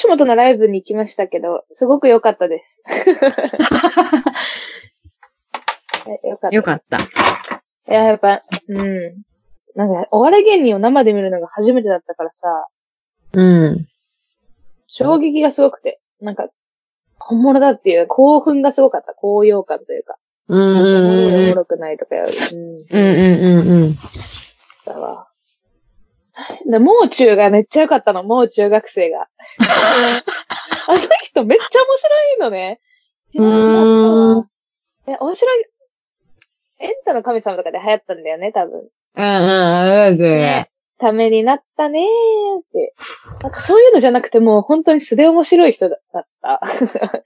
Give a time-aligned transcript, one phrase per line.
[0.00, 2.82] 吉本のライブに行きましたけど、すごく良かったです。
[6.24, 6.56] えよかった。
[6.56, 6.96] よかった。
[6.98, 7.02] い
[7.92, 9.22] や、やっぱ、うん。
[9.74, 12.68] なんか、お笑い芸人を生で見るのが初めてだったからさ、
[13.34, 13.86] うん。
[14.86, 16.48] 衝撃がすごくて、なんか、
[17.18, 19.12] 本物だっていう興奮がすごかった。
[19.12, 20.16] 高揚感というか。
[20.48, 22.38] うんうんうんもろくないとかより。
[22.56, 22.86] うん。
[22.88, 23.96] うんうんうんうん。
[24.86, 25.29] だわ。
[26.66, 29.28] で、もう中がめっちゃ良かったの、もう中学生が。
[30.88, 32.80] あの人めっちゃ面白いのね。
[33.36, 34.48] うーん。
[35.06, 35.64] え、面白い。
[36.80, 38.88] エンタの神様とかで流行ったんだよね、多分。
[39.16, 42.94] うんうん、うん、ねためになったねーって。
[43.42, 46.00] なんかそういうのじゃなくてもう本当に素で面白い人だっ
[46.42, 46.60] た。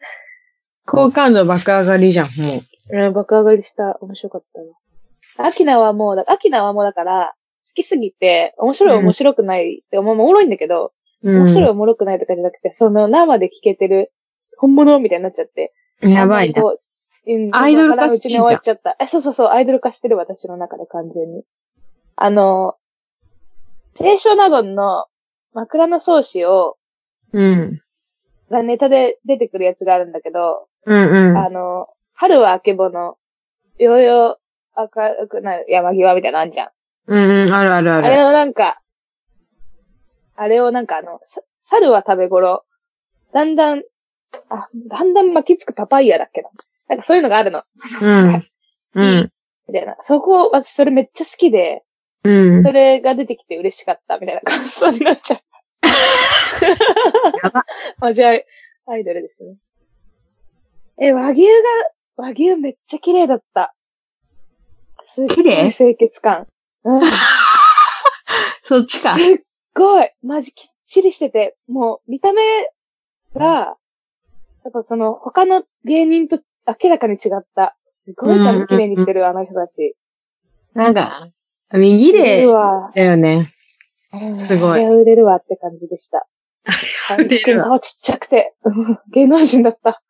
[0.87, 3.99] 好感度爆上がりじゃん、もうん、爆上がりした。
[4.01, 5.49] 面白かったわ。
[5.49, 11.31] アキナはもうだ、アキナはもうだから、好きすぎて、面白いうん面白くないって、まあおもろいんだけど、う。
[11.31, 14.13] 面白いおもろくないとかじゃなくて、その生で聴けてる
[14.59, 15.73] 本物みたいになっちゃって。
[16.03, 16.11] うん。
[16.11, 16.63] やばいな。
[17.53, 18.97] アイドル化うちに終わっちゃった。
[19.01, 21.43] え、そうそうそう、アイドル化してる私の中で完全に。
[22.17, 22.77] あの、
[23.95, 25.07] 清少納言の
[25.55, 26.77] 枕草子を、
[27.33, 27.81] うん。
[28.51, 31.39] がネタで出てくるやつがあるんだけど、うんうん。
[31.39, 33.17] あの、春はあけぼの、
[33.79, 34.39] ようよ
[34.77, 36.69] う明るくなる山際みたいなのあんじゃん。
[37.07, 38.27] うんうん、あるあるああれる。
[38.27, 38.81] をなんか、
[40.37, 42.65] あれをなんかあの、さ猿は食べ頃、
[43.33, 43.83] だんだん、
[44.49, 46.51] あ、だんだん巻きつくパパイヤだっけな。
[46.89, 47.63] なんかそういうのがあるの。
[48.03, 48.47] うん。
[48.95, 49.33] うん。
[49.69, 49.97] みたいな。
[50.01, 51.83] そこ、私それめっちゃ好きで、
[52.25, 52.73] うんそ。
[52.73, 55.41] れが出てきて嬉しかったみたいな感想になっちゃっ
[55.81, 56.69] た。
[57.43, 57.65] やば。
[57.99, 58.45] マジアイ
[58.87, 59.57] アイドルですね。
[60.99, 61.51] え、和牛が、
[62.17, 63.75] 和牛めっちゃ綺麗だった。
[65.07, 65.73] すっごい綺麗？
[65.73, 66.47] 清潔感。
[66.85, 67.01] うん。
[67.03, 67.09] す
[68.65, 69.15] そっちか。
[69.15, 69.17] っ
[69.75, 70.11] ごい。
[70.23, 72.43] マジきっちりしてて、もう見た目
[73.35, 73.77] が、
[74.65, 77.77] やっぱその他の芸人と明らかに違った。
[77.93, 79.97] すごいちゃんと綺麗にしてる、あの人たち。
[80.75, 81.29] なんか、
[81.73, 82.47] 右で。
[82.47, 83.51] だよね。
[84.47, 86.27] すごいあれは売れるわって感じでした。
[87.19, 88.55] 売れるわ顔ちっちゃくて、
[89.13, 90.03] 芸能人だった。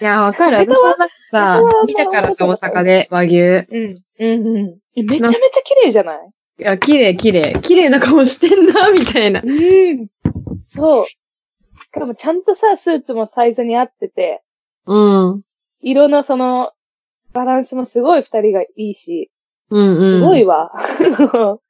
[0.00, 0.56] いや、わかる。
[0.58, 3.36] 私はなんかさ、見たからさ、大阪で和牛。
[3.36, 4.02] いうん。
[4.18, 4.78] うんうん。
[4.96, 6.18] えめちゃめちゃ綺麗じゃない
[6.58, 7.56] や、綺麗、綺麗。
[7.60, 9.40] 綺麗な顔してんな、みたいな。
[9.44, 10.08] うん。
[10.68, 11.06] そう。
[11.06, 11.16] し
[11.92, 14.42] かもちゃんとさ、スーツもサイズに合ってて、
[14.86, 15.42] うん。
[15.80, 16.72] 色のその、
[17.32, 19.30] バランスもすごい二人がいいし、
[19.70, 19.96] うんうん。
[20.20, 20.72] すごいわ。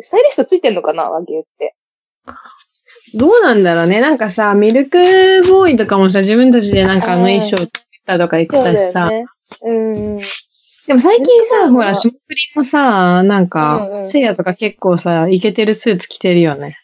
[0.00, 1.74] スタイリストついてんのかな和牛って？
[3.14, 4.00] どうなんだろうね。
[4.00, 4.98] なんかさ、ミルク
[5.46, 7.68] ボーイとかもさ、自分たちでなんかあの衣装作っ
[8.06, 9.08] たとか言ってたしさ。
[9.08, 9.26] だよね。
[9.62, 10.16] うん。
[10.86, 16.78] でも最近さ、ほら、霜降りもさ、なんうんかう、んせいやとか結構さ、イケてるスーツ着てるよね。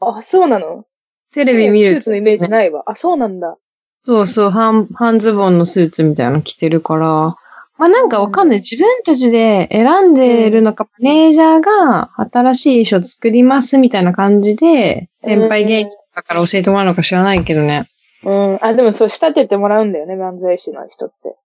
[0.00, 0.84] あ、そうなの？
[1.32, 2.82] テレビ見るスーツのイメージないわ。
[2.86, 3.56] あ、そうなんだ。
[4.04, 7.36] そうそう、半、半ズボンのスーツみたいなの着てるから、
[7.78, 8.58] まあなんかわかんない。
[8.58, 17.88] 自分たちで選んでるのか、マネージャーが新しい衣装作りますみたいな感じで、先輩芸人だから教えてもらうのか知らないけどね。
[18.24, 18.58] うん。
[18.62, 21.36] あ、でもそう、仕立ててもらうんだよね、漫才師の人って。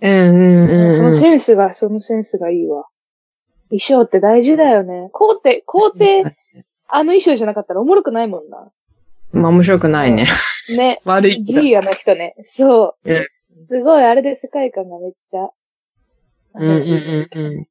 [0.00, 2.86] うんうんうん、そのセンスが、そのセンスがいいわ。
[3.70, 5.10] 衣装って大事だよね。
[5.12, 6.24] こうって、こうって、
[6.90, 8.70] あの衣装じゃなかったらおもろくないもんな。
[9.32, 10.26] まあ面白くないね。
[10.76, 11.00] ね。
[11.04, 11.44] 悪い。
[11.44, 12.34] G あの人ね。
[12.44, 13.12] そう。
[13.12, 13.26] うん
[13.68, 15.48] すごい、あれで世界観がめっちゃ。
[16.54, 17.68] うんうんうんうん。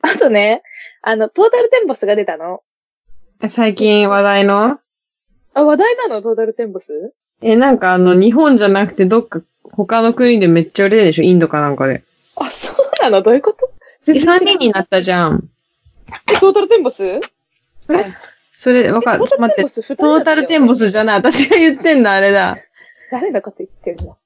[0.00, 0.62] あとね、
[1.02, 2.62] あの、トータルテンボスが出たの？
[3.48, 4.78] 最近話題の？
[5.54, 6.22] あ、話題なの？
[6.22, 7.12] トータルテンボス？
[7.40, 11.22] え、なんかあの、日本じゃなくてどっか他の国でめっちゃ売れるでしょ？
[11.22, 12.02] インドかなんかで。
[12.36, 13.22] あ、そうなの？
[13.22, 13.70] どういうこと？
[14.06, 15.48] え、全然3人になったじゃん。
[16.30, 17.20] えトータルテンボス？
[18.52, 19.18] それ、わかる。
[19.18, 19.56] トータル待って。
[19.56, 21.16] テンボス二人トータルテンボススじゃない。
[21.16, 22.56] 私が言ってんのあれだ。
[23.10, 24.16] 誰のこと言ってるの？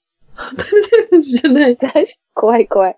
[1.22, 1.76] じゃない。
[1.76, 2.18] 誰？
[2.34, 2.96] 怖い怖い。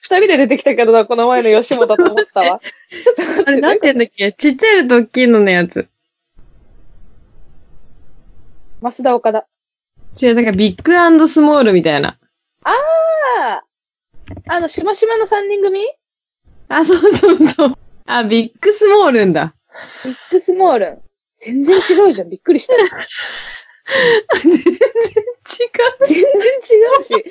[0.00, 2.60] 二人で出てきたけどな、この前の吉本と思ったわ。
[2.90, 3.50] ちょっと待って。
[3.50, 4.32] あれ、なんて言うんだっけ？
[4.32, 5.88] ちっちゃいのと大きいののやつ。
[8.80, 9.46] 増田岡田。
[10.20, 12.16] 違う、なんかビッグスモールみたいな。
[12.64, 12.72] あ
[13.40, 13.62] あ
[14.48, 15.84] あの、しましまの三人組？
[16.68, 17.74] あ、そうそうそう。
[18.06, 19.54] あ、ビッグスモールんだ。
[20.04, 21.02] ビッグスモールン。
[21.40, 22.30] 全然違うじゃん。
[22.30, 22.74] びっくりした。
[24.42, 24.76] 全然違う。
[26.06, 26.28] 全然違
[27.00, 27.24] うし、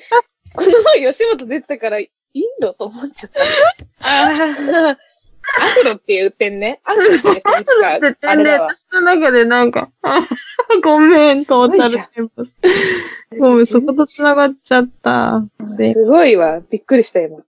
[0.56, 3.42] この前吉本出てたから、インドと思っちゃった。
[4.02, 4.98] ああ、
[5.62, 6.80] アフロっていう点ね。
[6.84, 8.68] アフロっていう点しか、あれだわ。
[8.74, 10.28] 私の中でなんか、あ
[10.84, 12.58] ごめん、トータルテンポス。
[13.40, 15.44] ごめん、そこと繋がっちゃった。
[15.78, 16.62] ですごいわ。
[16.70, 17.40] びっくりした今。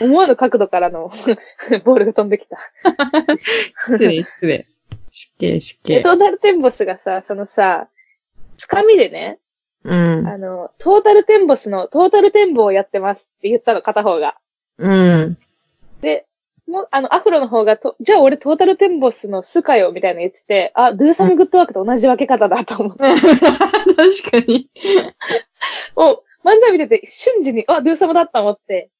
[0.00, 1.10] 思わぬ角度からの
[1.84, 2.58] ボールが飛んできた。
[3.86, 4.66] 失礼、失礼。
[5.10, 6.02] 死刑、死で、刑。
[6.02, 7.88] トータルテンボスがさ、そのさ、
[8.56, 9.38] つかみでね、
[9.84, 10.26] うん。
[10.26, 14.36] あの、トータルテンボスのトータルテンボをやってますって言ったの、片方が。
[14.78, 15.38] うん。
[16.02, 16.26] で、
[16.66, 23.02] もう、あの、アフロの方がと、じゃあ俺トータルテンボスのスかよ、みたいなの言ってて、あ、ドゥーサムグッドワークと同じ分け方だと思って。
[23.02, 24.68] 確かに。
[25.96, 28.90] もう、漫才見てて瞬時に、あ、ドゥーサムだと思って、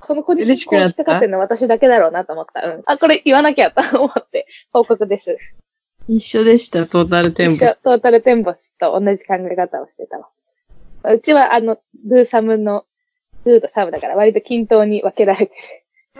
[0.00, 2.66] このコディションこう引っかかってるの私だけだろうなと思った。
[2.66, 2.82] うん。
[2.86, 5.36] あ、これ言わなきゃと思って、報告です。
[6.08, 7.82] 一緒でした、トータルテンボ一緒ス。
[7.82, 10.28] トータルテンボスと同じ考え方をしてたわ。
[11.14, 12.84] うちは、あの、ドゥーサムの、
[13.44, 15.54] ドゥーとサムだから割と均等に分けられて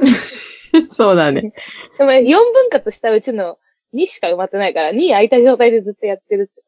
[0.00, 0.06] る。
[0.92, 1.52] そうだね。
[1.98, 3.58] でも、4分割したうちの
[3.94, 6.60] 2しか埋まってないから、2空いた状態でずっとやってるって。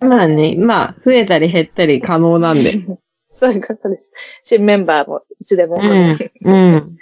[0.00, 2.72] まあね、まあ、増えたり減ったり可能なんで。
[3.30, 4.12] そういうことです。
[4.42, 6.30] 新メンバーもいつでもうん。
[6.42, 6.96] うん。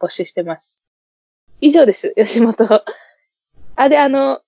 [0.00, 0.82] 募集してます。
[1.60, 2.84] 以上です、吉本。
[3.76, 4.40] あ、で、あの、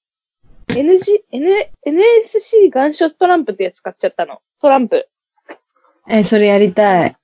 [0.75, 4.41] NG、N、NSC 願書トランプってやつ買っちゃったの。
[4.61, 5.09] トランプ。
[6.09, 7.17] え、それやりたい。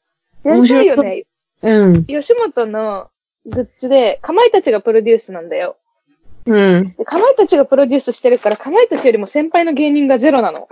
[0.45, 1.25] やりたいよね。
[1.63, 2.05] うん。
[2.05, 3.11] 吉本の
[3.47, 5.77] グッズで、かまいたちがプロデュースなんだよ。
[6.47, 6.95] うん。
[6.97, 10.69] でかまいたちがプロデュースしてるから、かまいたちよりも先輩の芸人がゼロなの。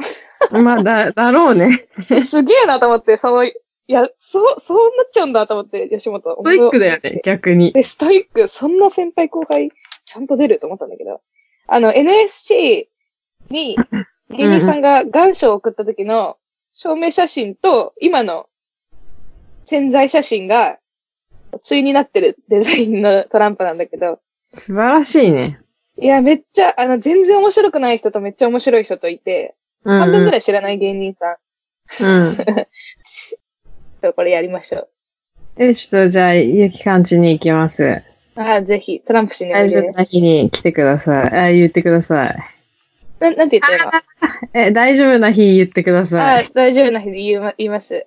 [0.52, 1.88] まあ、だ、だろうね。
[2.24, 3.52] すげえなと思って、その、い
[3.88, 6.36] や、そう、そうなっちゃうんだと思って、吉本。
[6.40, 7.72] ストイックだよね、逆に。
[7.72, 9.70] で、ストイック、そんな先輩後輩、
[10.04, 11.20] ちゃんと出ると思ったんだけど。
[11.66, 12.88] あの、NSC
[13.50, 13.76] に
[14.30, 16.36] 芸人さんが願書を送った時の
[16.72, 18.48] 証明写真と、今の
[19.64, 20.78] 潜在写真が、
[21.68, 24.20] 対になってるデザインのトランプなんだけど、
[24.52, 25.60] 素晴らしいね。
[26.00, 31.36] いや、めっちゃ、あの、全然面白くない人とめっちゃ面白い人といて、うん、半分ぐらい知らない芸人さん。
[32.00, 32.36] うん。
[34.14, 34.88] これやりましょう。
[35.56, 38.02] え、ちょっとじゃあ、ゆきかんちに行きます。
[38.36, 39.52] あぜひ、トランプしに。
[39.52, 41.38] 大丈夫な日に来てください。
[41.38, 42.36] あ、言ってください。
[43.20, 43.92] ななんて言ってるの
[44.54, 46.48] え、大丈夫な日言ってくださあい。
[46.52, 48.06] 大丈夫な日で言いま言います。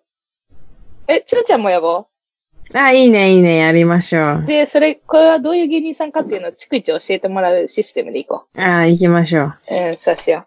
[1.07, 2.07] え、つーちゃんも呼ぼ
[2.73, 4.45] あ、いいね、いいね、やりましょうう。。
[4.45, 9.53] で、それ、これはどういう芸人さんかっていうのを逐一教えてもらうシステムでいこあ、行きましょう。
[9.71, 9.87] う。
[9.87, 10.45] うん、そうしよ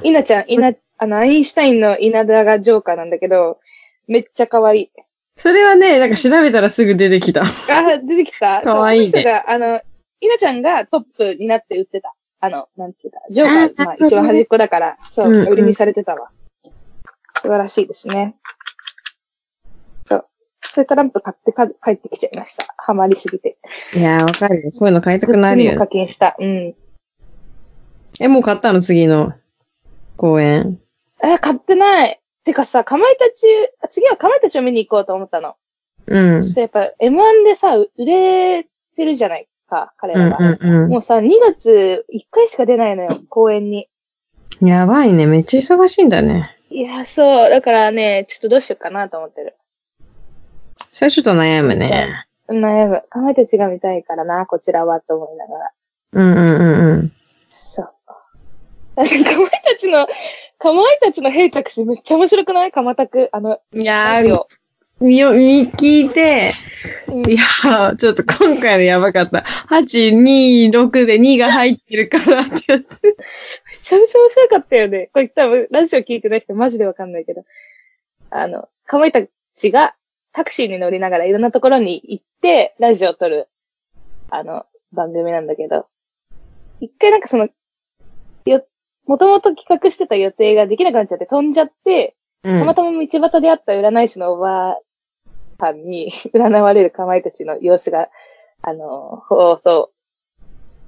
[0.00, 0.06] う。
[0.06, 3.58] 稲ちゃん、稲、あの、アインシュタインの稲田がジョーカーなんだけど、
[4.06, 4.90] めっちゃ可愛い。
[5.42, 7.42] それはね、なんか調べたらすぐ出てきた。
[7.42, 8.62] あ、出てきた？
[8.64, 9.80] 可愛いねそうあの、
[10.20, 12.14] 稲ちゃんがトップになって売ってた。
[12.38, 16.30] あの、なんていうか、ジョーカー、あーまあ、一番端っこだから、そう、うんうん売りにされてたわ。
[17.38, 18.36] 素晴らしいですね。
[20.06, 20.26] そう。
[20.64, 22.64] そういうトランプ買ってか帰ってきちゃいました。
[22.76, 23.56] ハマりすぎて。
[23.96, 24.70] いやー、わかるよ。
[24.70, 25.86] こういうの買いたくなるよね。
[25.88, 26.36] 金した。
[26.38, 26.76] うん。
[28.20, 28.80] え、もう買ったの？
[28.80, 29.32] 次の
[30.16, 30.78] 公演。
[31.24, 32.20] え、買ってない。
[32.44, 33.46] てかさ、かまいたち、
[33.82, 35.56] あ次はかまいたちを見に行こうと思ったの。
[36.06, 36.54] うんそし。
[36.54, 38.66] てやっぱ M1 でさ、う売れ
[38.96, 40.58] てるじゃないか、彼うんらが。
[40.60, 43.88] うんもうさ、2月1回しか出ないのよ、公演に。
[44.60, 44.68] うん。
[44.68, 45.26] やばいね。
[45.26, 46.56] めっちゃ忙しいんだね。
[46.70, 47.50] いや、そう。
[47.50, 49.56] だからね、ちょっとどうしようかなと思ってる。
[50.90, 52.26] それちょっと悩むね。
[52.48, 53.02] 悩む。
[53.08, 55.70] かまいたちが見たいからな、こちらは、と思いながら。
[56.12, 57.12] うんうんうんうん。
[58.94, 59.08] かまい
[59.64, 60.06] たちの、
[60.58, 62.72] かまいたちのヘイタクシーめっちゃ面白くない？
[62.72, 63.28] かまたく？
[63.32, 64.48] あの、いやー、ラジオ。
[65.00, 66.52] 見よ、見聞いて、
[67.08, 69.38] うんいやー、ちょっと今回のやばかった。
[69.68, 73.00] 8、2、6で2が入ってるからってやつ。
[73.02, 73.12] め
[73.80, 75.10] ちゃめちゃ面白かったよね。
[75.12, 77.44] これ多分、ラジオ聞いてない人マジでわかんないけど。
[78.30, 79.20] あの、かまいた
[79.56, 79.96] ちが
[80.32, 83.48] タクシーに乗りながらいろんなところに行って、ラジオを撮る、
[84.30, 85.86] あの、番組なんだけど。
[86.80, 87.50] 一回なんかその、よ、
[89.06, 94.80] もともと企画してた予定ができなくなっちゃって飛んじゃって、うんたまたま道端で会った占い師のおばあ
[95.62, 98.08] さんに 占われるかまいたちの様子が、
[98.62, 99.92] あの、放送、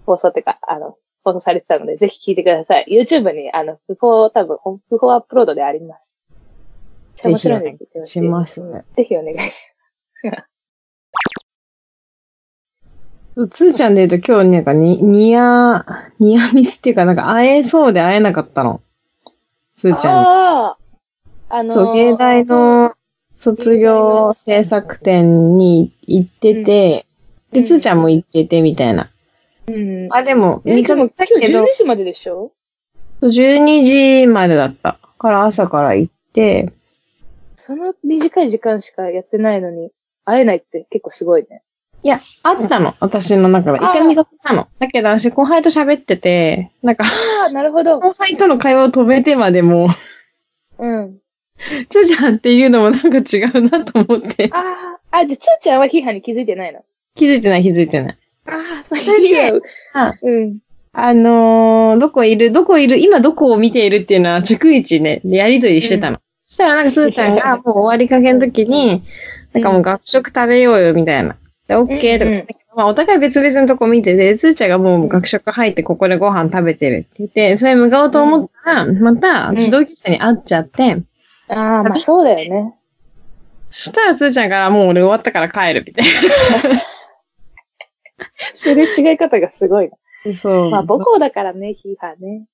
[0.04, 2.87] 放送ってか、あの、放送されてたので、ぜひ聞いてください。
[2.88, 6.18] YouTube に、あの、不法、多分、不法アップロードであります。
[6.30, 8.18] めっちゃ面白いので聞いてほしい。
[8.18, 9.68] しますうんぜひお願いし
[13.50, 15.85] つーちゃんで言うと今日なんかに、ニア、
[16.21, 18.81] ニアミスっていうかなんか会えそうで会えなかったの。
[19.76, 19.97] つー。
[19.97, 20.26] ちゃんに。
[20.26, 20.79] ああ、
[21.49, 22.95] あのーそう、芸大、の
[23.37, 27.07] 卒業制作展に行ってて、
[27.50, 29.11] で、うんつーちゃんも行っててみたいな。
[29.67, 30.09] うん。
[30.12, 32.53] あ、でも、え、見かけたけど今日12、時まででしょ
[33.23, 33.83] ？12
[34.23, 34.99] 時までだった。
[35.19, 36.73] から朝から行って、
[37.57, 39.91] その短い時間しかやってないのに、
[40.25, 41.62] 会えないって結構すごいね。
[42.05, 42.95] いや、あったの。
[43.01, 43.79] 私の中で。
[43.79, 44.69] 一回見かけたの。
[44.79, 47.99] だけど私後輩と喋ってて、なんか、ああ、なるほど。
[47.99, 49.89] 後輩との会話を止めてまでも、
[50.79, 51.19] うん。
[51.89, 54.51] つーちゃんっていうのもなんか違うなと思って。
[54.53, 56.85] ああ、あ、じゃあ、つーちゃんは批判に気づいてないの？
[57.15, 58.19] 気づいてない気づいてない。
[58.49, 58.53] あ
[58.91, 59.63] あ、それでいいよ
[59.95, 60.59] あうん。
[60.93, 62.53] あのーどこいる？
[62.53, 62.99] どこいる？
[62.99, 66.19] 今どこを見ているっていうのは、逐一ね、やりとりしてたの。
[66.43, 69.03] そしたらなんか、すーちゃんがもう終わりかけの時に、
[69.55, 71.37] なんかもう学食食べようよ、みたいな。
[71.68, 81.02] で、オッケーとか言ってたけど、まあ、お互い別々のとこ見てて、すーちゃんがもう学食入ってここでご飯食べてるって言って、それ向かおうと思ったら、また、ん指導級生に会っちゃって、
[81.49, 82.75] ああ、まあそうだよね。
[83.71, 86.06] そしたらすーちゃんからもう俺終わったから帰るみたい
[88.54, 89.97] すれ違い方がすごいな。
[90.30, 90.37] な。
[90.37, 90.71] そう。
[90.71, 92.44] まあ母校だからね、ヒーハーね。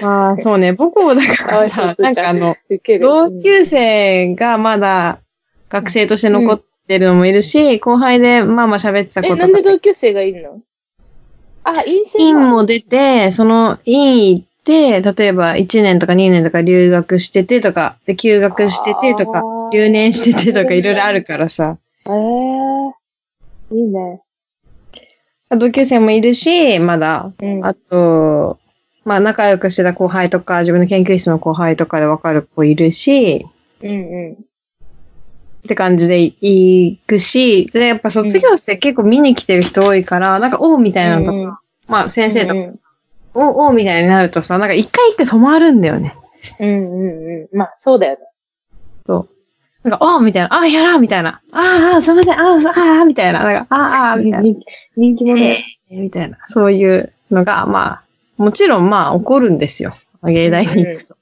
[0.00, 2.56] まあ、そうね、母校だからさ、 なんかあの。
[3.00, 5.20] 同級生がまだ
[5.68, 10.60] 学生として残ってるのもいるし、後輩でまあまあ喋ってたこえ、となんで同級生がいるの？
[11.64, 24.20] あ、陰性院も出て、その院行って、例えば1年とか2年とか留学しててとか、で、休学しててとか留年しててとかいろいろあるからさ、ええいいね。
[25.50, 27.64] 同級生もいるし、まだ、うん。
[27.64, 28.58] あと、
[29.04, 33.46] まあ仲良くしてた後輩とか、自分の研究室の後輩とかでわかる子いるし、
[33.82, 34.38] うんう
[35.64, 42.78] って感じで行くし、で、やっぱ卒業生結構見に来てる人多いから、なんか、おうみたいなのとか、うんうんまあ先生とか、うんうん
[43.34, 46.14] おうおうみたいになるとさ、なんか一回一回止まるんだよね。
[46.60, 46.64] ん。
[46.64, 47.56] うんうんうん。
[47.56, 48.18] まあ、そうだよね。
[49.82, 54.60] なんか、おうみたいな、あやらうみたいな、ああ、すみません、ああ、ああ、みたいな、なんか、ああ、みたいな、
[54.96, 55.56] 人気者だよ。
[55.90, 58.02] みたいな、そういうのが、まあ、
[58.36, 59.92] もちろんまあ起こるんですよ。
[60.24, 61.16] 芸大に行くと。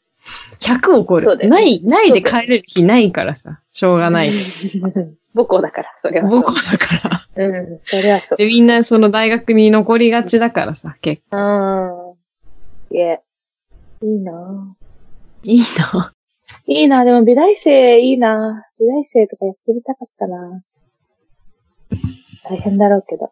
[0.60, 1.26] 100起こる。
[1.26, 4.30] そうだよねない、ないで帰れる日ないからさ、しょうがない。
[5.34, 6.28] 母校だから、それは。
[6.28, 7.44] 母校だから。
[7.44, 8.38] うん、それはそう。
[8.38, 12.16] で、みんなその大学に残りがちだからさ、結構。
[12.90, 12.96] うん。
[12.96, 13.20] いえ。
[14.02, 14.32] いいな
[15.42, 16.12] いいな。
[16.66, 20.62] いいなでも美大生いいな美大生とかやってみたかったな
[22.44, 23.30] 大変だろうけど。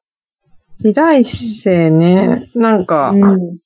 [0.85, 3.59] 美大生ね、なんか、うん。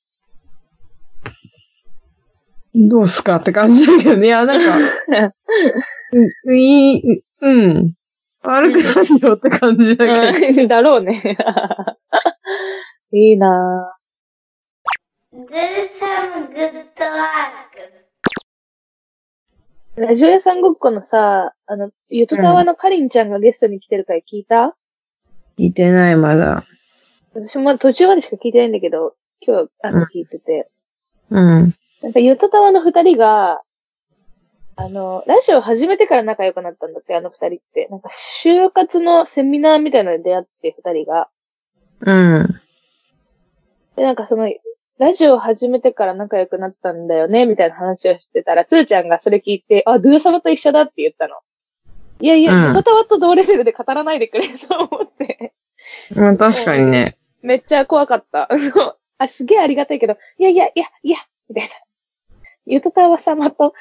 [2.75, 4.27] どうすかって感じだけどね。
[4.27, 4.65] いや、なんか、
[6.11, 7.93] うん、いい、うん。
[8.41, 10.61] 悪くないよって感じだけど。
[10.61, 11.37] うん だろうね。
[13.11, 13.95] いいな
[15.33, 15.39] Do
[15.99, 17.73] some good work.
[19.95, 24.75] ラジオ屋さんごっこのさ、あの、ゆとたわのかりんちゃんがゲストに来てる回聞いた、
[25.59, 26.65] 聞いてない、まだ。
[27.35, 30.69] 私も途中までしか聞いてないんだけど、今日、あの、聞いてて。
[31.29, 31.73] うん。
[32.03, 33.61] なんか、ゆとたわの二人が、
[34.75, 37.87] あの、ラジオ始めてから仲良くなったんだって、あの二人って。
[37.89, 38.09] なんか、
[38.43, 41.29] 就活のセミナーみたいなので出会って、二人が。
[42.01, 42.61] うん。
[43.95, 44.49] で、なんかその、
[44.99, 51.37] ラジオ始めてから仲良くなったんだよね、みたいな話をしてたら、つーちゃんがそれ聞いて、あ、ドゥー様と一緒だって言ったの。
[52.19, 55.53] いやいや、うんゆとたわと同レベルで語らないでくれと思って。
[56.15, 57.17] まあ確かにね。
[57.41, 58.49] めっちゃ怖かった。
[59.17, 61.17] あ、すげえありがたいけど、いやいや、いや、いや、
[61.49, 61.73] みたいな。
[62.65, 63.73] ゆとたわ様と、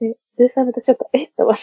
[0.00, 1.60] ね、ドゥー様とちょっと、えっと思って。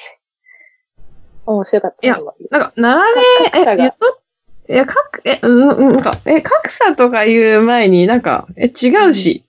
[1.45, 2.07] 面白かった。
[2.07, 2.19] いや
[2.51, 3.21] なんか、並べ、
[3.59, 4.21] え、えっと、
[4.69, 9.45] いや、かく、え、うん、うんなんか、え、格差とか言う前になんか、え、違うし。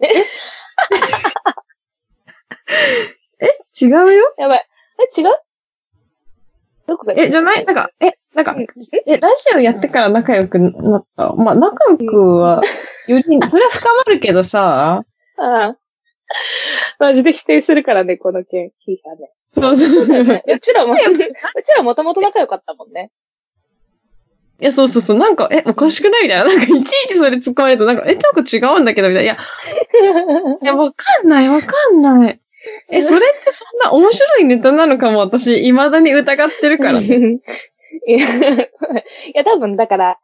[0.00, 0.06] え？
[3.40, 3.46] え？
[3.80, 4.34] 違うよ？
[4.38, 4.66] やばい。
[5.16, 5.32] え、違う？
[6.86, 7.64] どこがえ、じゃない？
[7.64, 8.66] なんか、え、なんかうん、
[9.06, 11.32] え、ラジオやってから仲良くなった？
[11.34, 12.62] まあ、仲良くは、
[13.06, 15.04] より、それは深まるけどさ、
[15.38, 15.76] ああ。
[16.98, 19.30] マジで否定するからね、この件、ヒーハーね。
[19.54, 20.42] そうそうそう。
[20.46, 23.10] うちらも、 うちらもともと仲良かったもんね。
[24.60, 25.18] いや、そうそうそう。
[25.18, 26.44] なんか、え、おかしくないみたいな。
[26.44, 29.32] なんか、いちいちそれ突っ込まれると、なんか、え、なんか違うんだけど、みたいな。
[29.32, 29.36] いや、
[30.62, 32.40] いや、わかんない、わかんない。
[32.88, 37.00] え、それってそんな面白いネタなのかも、私、未だに疑ってるから。
[37.00, 38.68] いや、い
[39.34, 40.18] や多分だから、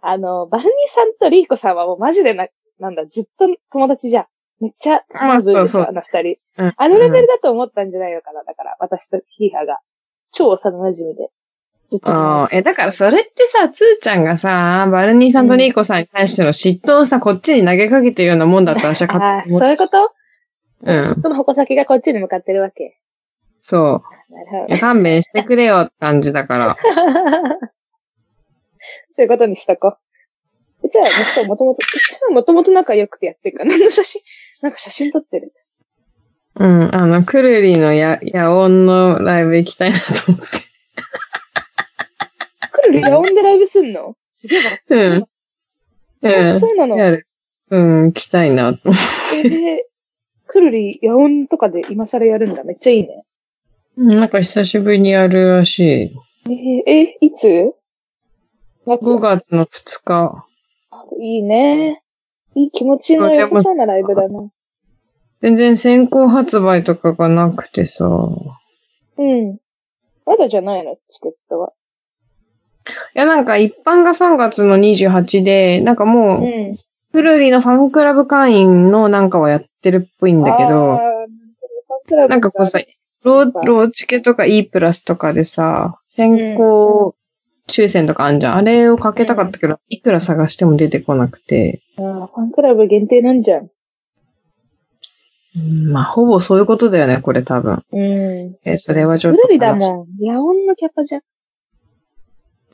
[0.00, 2.46] あの、バルニーさんとリーコさんはもうマジでな、
[2.78, 4.26] なんだ、ずっと友達じゃん。
[4.60, 6.36] めっちゃ、まあずいでしょ、あの二人。
[6.56, 9.78] うんあのレベルだと思ったんじゃないのかな、だから、私とヒーハーが。
[10.32, 11.30] 超幼馴染で。
[11.90, 12.00] ずっ
[12.52, 20.12] え、だからそれってさ、つーちゃんがさ、バルニーさんとリーコさんに対しての嫉妬をさ、こっちに投げかけてるようなもんだったら、私はあ あー、勝手に思っそういうこと？
[20.84, 21.22] うん。
[21.22, 22.98] その矛先がこっちに向かってるわけ。
[23.62, 23.82] そう。
[24.32, 26.68] なるほいや勘弁してくれよって感じだから。
[26.68, 26.76] ど。
[29.12, 29.96] そういうことにしとこ
[30.82, 30.88] う。
[30.88, 31.80] じゃあ、もともと、
[32.30, 34.20] もともと仲良くてやってるから、何の写真、
[34.64, 35.52] なんか写真撮ってる。
[36.54, 36.94] うん。
[36.94, 40.46] あの、くるりのや、やおんのライブ行きたいなと思って。
[42.72, 44.16] 来るラオンでライブすんの？
[44.32, 44.94] すげえ笑って
[46.22, 46.52] うん。
[46.52, 46.60] うん。
[46.60, 46.96] そうなの？
[47.70, 48.94] うん、来たいなと思
[49.34, 49.78] えー、
[50.46, 52.64] くるり、ヤオンとかで今更やるんだ。
[52.64, 53.24] めっちゃいいね。
[53.98, 54.06] う。
[54.14, 56.12] なんか久しぶりにやるらしい。
[56.46, 56.52] えー、
[56.86, 57.70] えいつ？
[58.86, 60.46] 夏？5月の2日。
[60.90, 62.00] あいいね。
[62.56, 64.50] いい気持ちの良さそうなライブだな。
[65.42, 68.06] 全然先行発売とかがなくてさ。
[68.06, 69.58] うん。
[70.24, 71.72] まだじゃないのチケットは。
[73.14, 76.74] いや、なんか一般が3月の28で、なんかもう、ん。
[77.12, 80.98] くるりのファンクラブ会員のなんかはやってるっぽいんだけど、
[82.10, 82.80] ななんかこうさ、
[83.22, 87.14] ロー、ローチケとか E プラスとかでさ、先行
[87.68, 88.56] 抽選とかあんじゃん。
[88.56, 91.83] あれをかけたかったけど、いくら探しても出てこなくて。
[91.96, 93.70] あーファンクラブ限定なんじゃん。
[95.56, 97.84] うんまあ、ほぼそういうことだよね、これ多分。
[97.92, 98.58] うん。
[98.64, 99.34] え、それはちょっと。
[99.34, 100.06] くるりだもん。
[100.20, 101.22] 野音のキャパじゃん。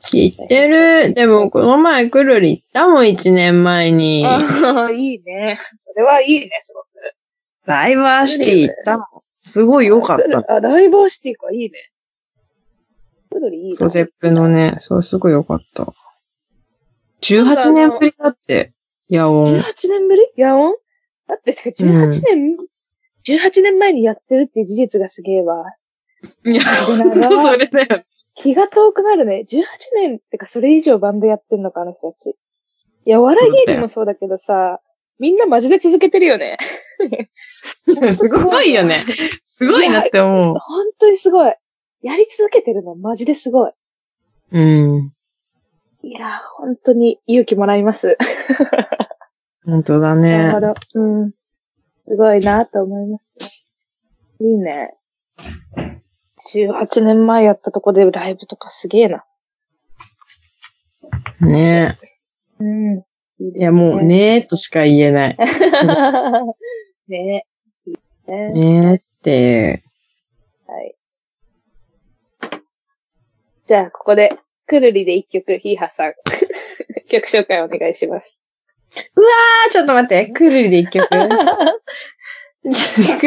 [0.01, 1.13] 知ってる。
[1.13, 4.25] でも、この前くるり行ったもん、1年前に。
[4.25, 4.39] あ
[4.87, 5.57] あ、いいね。
[5.77, 6.87] それはいいね、すごく。
[7.67, 9.07] ダイバーシティ行ったもん。
[9.41, 10.55] すごい良かった。
[10.55, 11.91] あ、ライバーシティか、いいね。
[13.29, 13.89] くるりいいそう、な。
[13.89, 15.93] ゼップのね、そう、すごい良かった。
[17.21, 18.73] 18年ぶりだって、
[19.11, 19.45] ヤオン。
[19.45, 20.21] 18年ぶり？
[20.37, 20.75] ヤオン
[21.27, 22.57] だって、てか18年、
[23.27, 25.65] 18年前にやってるっていう事実がすげえわ。
[26.45, 26.95] いや、 そ
[27.57, 27.87] れだよ。
[28.35, 29.43] 気が遠くなるね。
[29.49, 29.63] 18
[29.95, 32.37] 年ってか、それ以上バンドやってんのか、あの人たち。
[33.05, 34.79] いや、お笑い芸人もそうだけどさ、
[35.19, 36.57] みんなマジで続けてるよね。
[38.15, 38.95] すごいよね。
[39.43, 40.55] すごいなって思う。
[40.57, 41.53] 本当にすごい。
[42.01, 43.71] やり続けてるの、マジですごい。
[44.53, 45.13] うん。
[46.03, 48.17] いや、本当に勇気もらいます。
[49.65, 50.73] 本当だなるほね。
[50.93, 51.01] ど。
[51.01, 51.31] うん。
[52.05, 53.51] すごいなと思いますね。
[54.39, 54.95] いいね。
[56.53, 59.23] 18年前やったとこでライブとかすげえな。
[61.39, 61.99] ね
[62.59, 62.97] うん。
[63.39, 65.37] いいねいや、もう、ねーとしか言えない。
[67.07, 67.45] ね
[67.85, 67.95] いい
[68.27, 69.83] ねねーって。
[70.67, 70.95] はい。
[73.67, 76.13] じゃあ、ここで、くるりで一曲、ヒーハーさん。
[77.09, 78.40] 曲紹介お願いします。
[78.95, 80.27] あ、ちょっと待って。
[80.31, 81.15] くるりで一曲く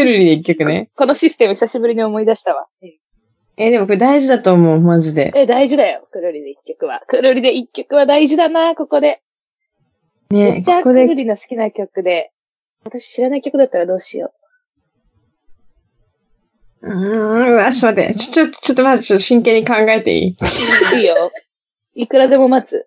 [0.04, 0.90] るりで一曲ね。
[0.96, 2.66] このシステム久しぶりに思い出したわ。
[3.56, 5.32] え、でもこれ大事だと思う、マジで。
[5.34, 6.06] え、大事だよ。
[6.10, 7.02] くるりで一曲は。
[7.06, 9.22] くるりで一曲は大事だな、ここで。
[10.30, 12.32] めねっちゃここで、くるりの好きな曲で。
[12.84, 14.32] 私知らない曲だったらどうしよ
[16.82, 18.18] うーん、うわ、ちょっと待って。
[18.18, 20.36] ちょ、ちょ、ちょっと待って、ちょっと真剣に考えていい？
[20.92, 20.96] う。
[20.98, 21.32] いいよ。
[21.94, 22.86] いくらでも待つ。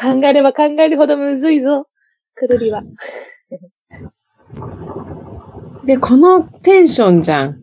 [0.00, 1.88] 考えれば考えるほどむずいぞ。
[2.34, 2.82] くるりは。
[5.84, 7.60] で、このテンションじゃん。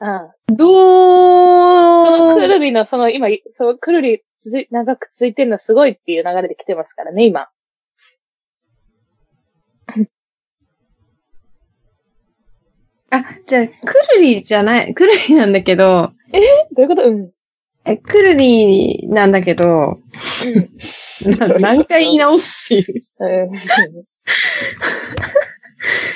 [0.00, 0.06] う
[0.52, 0.56] ん。
[0.56, 7.48] どそのくうるりの、その今、そのくるり続い、長く続いてるのすごいっていう流れで来てますからね、今。
[13.10, 13.72] あ、じゃあ、く
[14.16, 16.12] るりじゃない、くるりなんだけど、
[16.72, 17.08] どういうこと？
[17.08, 17.30] うん。
[17.90, 20.00] え、くるりなんだけど、
[21.38, 23.04] な何回言い直すっていう。
[23.18, 23.56] うん。
[23.56, 23.60] い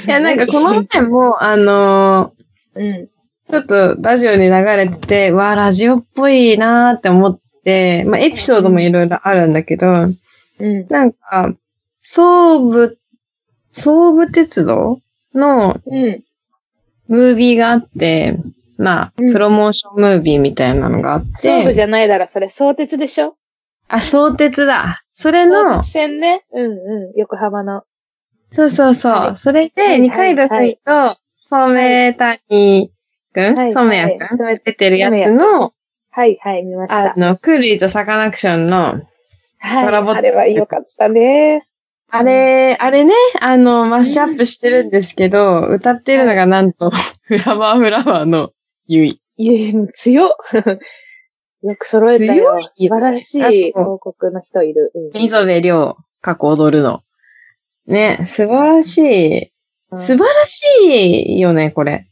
[0.08, 2.34] や、なんかこの前も、あの
[2.74, 2.86] うん。
[2.86, 3.06] ー
[3.50, 9.86] ちょっとラジオに流れてて、わあ、ラジオっぽいなーって思って、まあ、エピソードもいろいろあるんだけど、
[10.58, 10.86] うん。
[10.88, 11.54] なんか、
[12.00, 12.98] 総武、
[13.72, 15.00] 総武鉄道
[15.34, 16.24] のうん。
[17.06, 18.38] ムービーがあって、
[18.76, 23.36] まあ、うんプロモーションムービーみたいなのがあって、勝負じゃないだろ、それ、相鉄でしょ？
[23.88, 25.02] あ、相鉄だ。
[25.14, 26.44] それの相鉄、線ね？
[26.52, 27.18] うんうん。
[27.18, 27.82] 横浜の。
[28.52, 29.12] そうそうそう。
[29.12, 31.16] はいそれで、はい二階堂ふみと、
[31.50, 32.90] 染谷
[33.32, 35.70] くん、はい染谷くんはい出てるやつの、
[36.10, 37.12] はいはい、見ました。
[37.12, 39.00] あの、クーリーとサカナクションの、
[39.58, 39.86] はい。
[39.86, 41.66] コラボあれは良かったね。
[42.10, 46.90] あれ、あれね、あの、マッシュアップしてるんですけど、歌ってるのがなんと、
[47.22, 48.52] フラワーフラワーの
[48.86, 49.20] ゆい。
[49.36, 50.28] いや、もう強っ。
[51.62, 52.58] よく揃えたよ。
[52.60, 53.40] 素晴らしい
[53.72, 54.92] 広告の人いる。
[54.94, 57.00] うん溝部亮、過去踊るの。
[57.86, 59.42] ね、素晴らしい。
[59.90, 60.62] うん素晴らし
[61.36, 62.06] いよね、これ。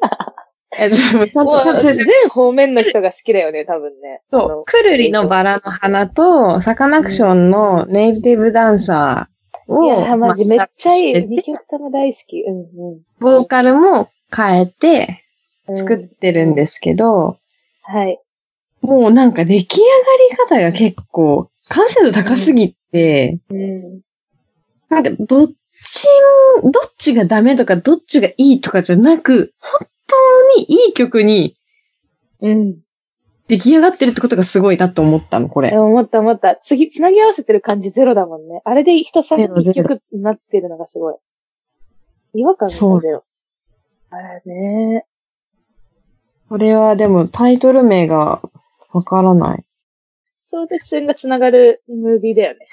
[0.78, 4.22] え、でもちゃんと、ちゃんと説明全方面の人が好きだよね、多分ね。
[4.30, 4.64] あそうの。
[4.64, 11.26] くるりのバラの花と、サカナクションのネイティブダンサーいを、や、マジめっちゃいい。
[11.26, 12.40] 二曲とも大好き。
[12.40, 15.21] うんボーカルも変えてうん。
[15.74, 17.38] 作ってるんですけど、
[17.82, 18.20] はい。
[18.80, 24.00] もうなんか出来上がり方が結構、完成度高すぎて、うん。
[24.88, 26.06] なんかどっち
[26.62, 29.88] も、どっちがダメとか、どっちがいいとかじゃなく、本
[30.56, 31.56] 当にいい曲に
[32.40, 32.76] うん。
[33.48, 36.56] 出来上がってるってことがすごいなと思ったの、これ思った思った。
[36.56, 38.62] 次、つなぎ合わせてる感じゼロだもんね。
[38.64, 41.14] あれで人さ一曲になってるのがすごい。
[42.34, 43.24] 違和感がそうゼロ。
[44.10, 45.06] あれね。
[46.52, 48.42] これはでもタイトル名が
[48.92, 49.64] わからない。
[50.44, 52.68] 相鉄線がつながるムービーだよね。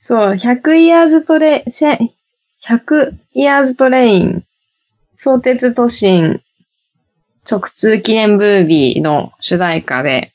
[0.00, 1.98] そう、100 years トレ、せ
[2.66, 4.46] 100 years トレイン、
[5.14, 6.40] 相鉄都心、
[7.46, 10.32] 直通記念ブービーの主題歌で、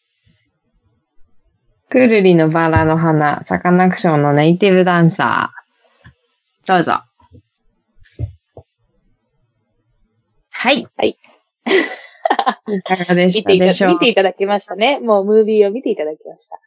[1.89, 6.67] くるりのバラの花、サカナクションのネイティブダンサー。
[6.67, 7.01] どうぞ。
[10.51, 10.87] はい。
[10.95, 11.17] はい。
[12.73, 13.93] いかがでしたたでしょう？
[13.93, 14.99] 見ていただきましたね。
[14.99, 16.57] もうムービーを見ていただきました。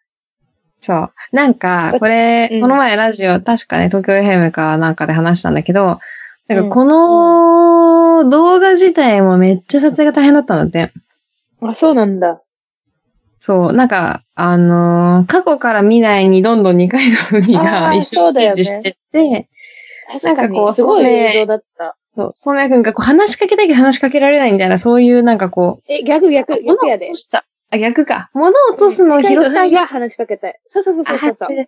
[0.83, 1.12] そう。
[1.33, 5.98] なんか、これ、うんこの前ラジオ、確かね、東京 FM かなんかで話したんだけど、
[6.48, 10.92] なんうんかこの動画自体もめっちゃ撮影が大変だったんだって。
[11.62, 12.42] あ、そうなんだ。
[13.40, 13.72] そう。
[13.72, 19.48] なんか、あのー過去から未来にどんどん二階堂ふみあがー一緒にチェンジしてって、
[20.07, 21.96] 確かなんかこうに、すごい映像だった。
[22.16, 27.11] そう、そうめくんがこう話しかけたいけど話しかけられないみたいな、そういうなんかこう、え、逆逆、逆やで。
[27.70, 28.31] あ、逆か。
[28.35, 30.59] 物を落とすのを拾ってあげるが話しかけたい。
[30.66, 31.66] そうそうそうそうそう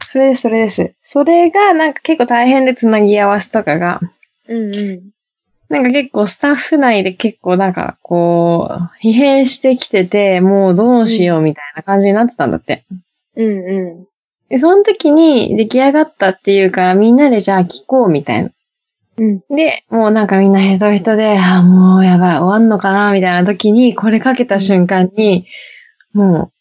[0.00, 0.94] それです、それです。
[1.04, 4.00] それがなんか結構大変でつなぎ合わせとかが、
[4.46, 5.10] うんうん。
[5.68, 12.84] なんか結構スタッフ内で結構なんかこう、疲弊してきてて、もうどうしようみたいな感じになってたんだって。
[13.36, 14.06] うんう
[14.48, 18.50] で、その時に出来上がったっていうからみんなでじゃあ聞こうみたいな。
[19.20, 19.24] ん。
[19.24, 19.56] うん。
[19.56, 25.46] で、もうなんかみんなヘトヘトで、あ、もうやばい、終わんのかなみたいな時に、これかけた瞬間に、
[26.12, 26.52] もう、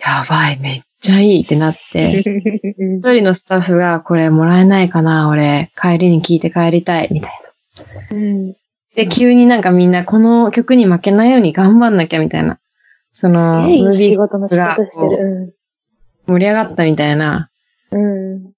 [0.00, 2.22] やばい、めっちゃいいってなって、
[2.78, 7.32] 一人のスタッフが、これもらえないかな俺、帰りに聞いて帰りたい、みたい
[8.10, 8.16] な。
[8.16, 8.54] うん。
[8.94, 12.58] で、急になんかみんなこの曲に負けないように頑張んなきゃみたいな。
[13.12, 14.16] その、ムービー
[14.56, 14.76] が。
[16.26, 17.50] 盛り上がったみたいな、
[17.90, 18.53] うん。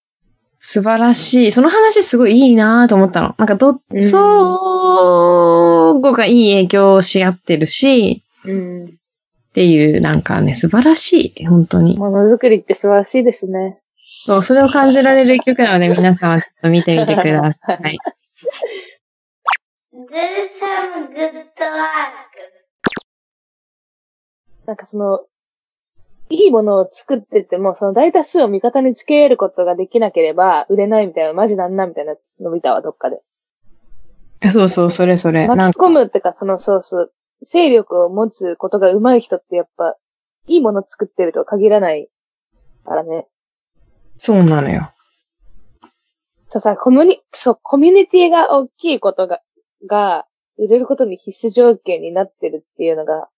[0.66, 0.83] うん。
[0.83, 1.52] 素晴らしい。
[1.52, 3.35] その話すごいいいなと思ったの。
[3.38, 8.85] なんかど、うん相互がいい影響をし合ってるし、うん。
[8.85, 8.88] っ
[9.55, 11.46] ていう、なんかね、素晴らしい。
[11.46, 11.96] 本当に。
[11.96, 13.81] ものづくりって素晴らしいですね。
[14.26, 17.98] そう、それを感じられる一曲なので、 皆さんはちょっと見てみてください。
[19.94, 21.46] There's some good work.
[24.66, 25.20] なんかその、
[26.29, 33.21] いいものを作ってても、その大多数を味方につけることができなければ、売れないみたいな、マジなんなみたいなの見たわ、どっかで。
[34.53, 35.47] そうそう、それそれ。
[35.47, 37.11] 巻き込むってか、そのソース、
[37.43, 39.97] 勢力を持つことが上手い人ってやっぱ、
[40.49, 42.09] いいもの作ってるとは限らない
[42.85, 43.27] からね。
[44.19, 44.91] そうなのよ。
[46.49, 49.41] そうさ、コミュニ、そう、コミュニティが大きいことが、
[49.87, 50.27] が、
[50.59, 53.29] 売れることに必須条件になってるっていうのが、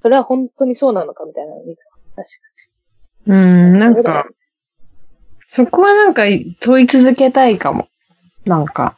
[0.00, 1.82] それは本当にそうなのかみたいなの見た。
[2.16, 2.28] 確
[3.26, 4.00] うん、なかに。
[4.00, 4.26] んか、
[5.48, 6.24] そこはなんか
[6.60, 7.88] 問い続けたいかも。
[8.44, 8.96] なんか、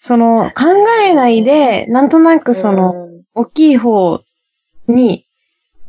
[0.00, 0.64] その、考
[1.04, 4.20] えないで、なんとなくその、大きい方
[4.86, 5.26] に、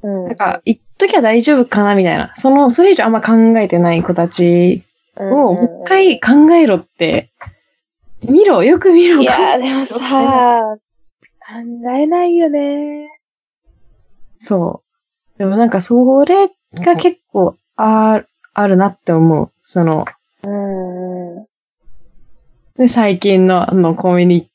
[0.01, 2.34] なんか、言っときゃ大丈夫かなみたいな。
[2.36, 4.84] その、それ以上あんま考えてない子たち
[5.15, 7.32] を、もう一回考えろって、
[8.27, 9.21] 見ろ、よく見ろ。
[9.21, 9.97] いやー、でもさ、
[11.47, 13.08] 考えないよね。
[14.39, 14.84] そ
[15.36, 15.39] う。
[15.39, 16.49] でもなんか、それ
[16.84, 19.52] が結構、あ、あるなって思う。
[19.63, 20.06] その、
[20.44, 21.46] うん。
[22.76, 24.50] で、最近の、あの、コミュニ、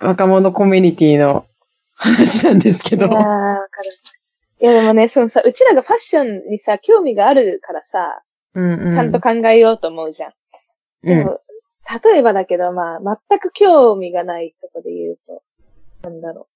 [0.00, 1.46] 若者コミュニティの
[1.94, 3.20] 話なんですけどいやー、。
[3.20, 3.90] わかる。
[4.60, 8.22] いや、でもね、そのさ、うちらがファッションにさ、興味があるからさ、
[8.54, 8.92] うんうん。
[8.92, 10.32] ちゃんと考えようと思うじゃん。
[11.02, 11.18] うん。
[11.18, 11.40] でも、
[12.04, 15.42] 例えばだけど、まあ、全く興味がないとこで言うと、
[16.02, 16.55] なんだろう。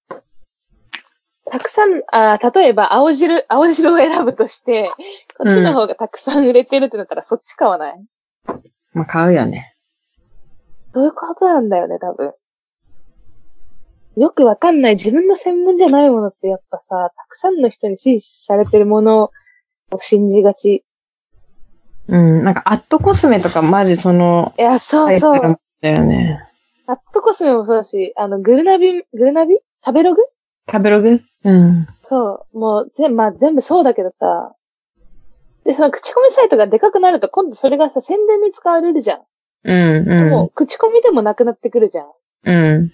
[1.50, 4.90] たくさん、あー例えば、青汁、青汁を選ぶとして、
[5.36, 7.94] こっちの方がたくさん売れてるってなったら、そっち買わない？
[8.92, 9.74] まあ、買うよね。
[10.94, 12.32] どういうことなんだよね、多分。
[14.16, 19.30] よくわかんない自分の専門じゃないものってやっぱさ、たくさんの人に支持されてるもの
[19.92, 20.84] を信じがち。
[22.08, 22.44] うん。
[22.44, 25.60] なんか、アットコスメとかマジその、いや、そうそう。
[25.80, 26.40] だよね。
[26.86, 29.58] アットコスメもそうだし、あの、グルナビ、グルナビ？
[29.84, 30.22] 食べログ？
[30.68, 31.20] 食べログ？
[31.44, 31.86] うん。
[32.02, 32.58] そう。
[32.58, 34.54] もう、全、まあ全部そうだけどさ。
[35.64, 39.20] で、その口コミサイトがでかくなると今度それがさ、宣伝に使われるじゃん。
[39.62, 42.06] うん、もう、口コミでもなくなってくるじゃん。
[42.44, 42.56] うん。
[42.74, 42.92] うん。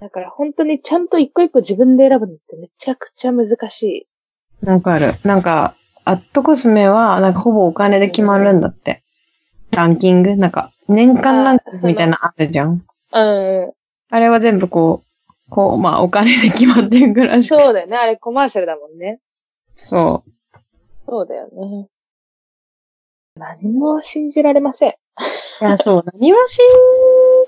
[0.00, 3.82] だから本当にちゃんと一個一個自分で選ぶのってめちゃくちゃ難し
[4.62, 4.66] い。
[4.66, 5.14] わかる。
[5.24, 9.02] なんか、アットコスメは、なんかほぼお金で決まるんだって。
[9.70, 10.36] ランキング？
[10.36, 12.84] なんか、年間ランキングみたいなのあったじゃん。
[13.12, 13.72] うん。
[14.10, 15.05] あれは全部こう、
[15.48, 17.58] こう、まあ、お金で決まってるぐらいしか。
[17.58, 17.96] そうだよね。
[17.96, 19.20] あれコマーシャルだもんね。
[19.76, 20.24] そ
[21.08, 21.88] そうだよね。
[23.36, 24.90] 何も信じられません。
[24.90, 24.94] う。
[25.60, 26.04] いや、そう。
[26.04, 26.64] 何も信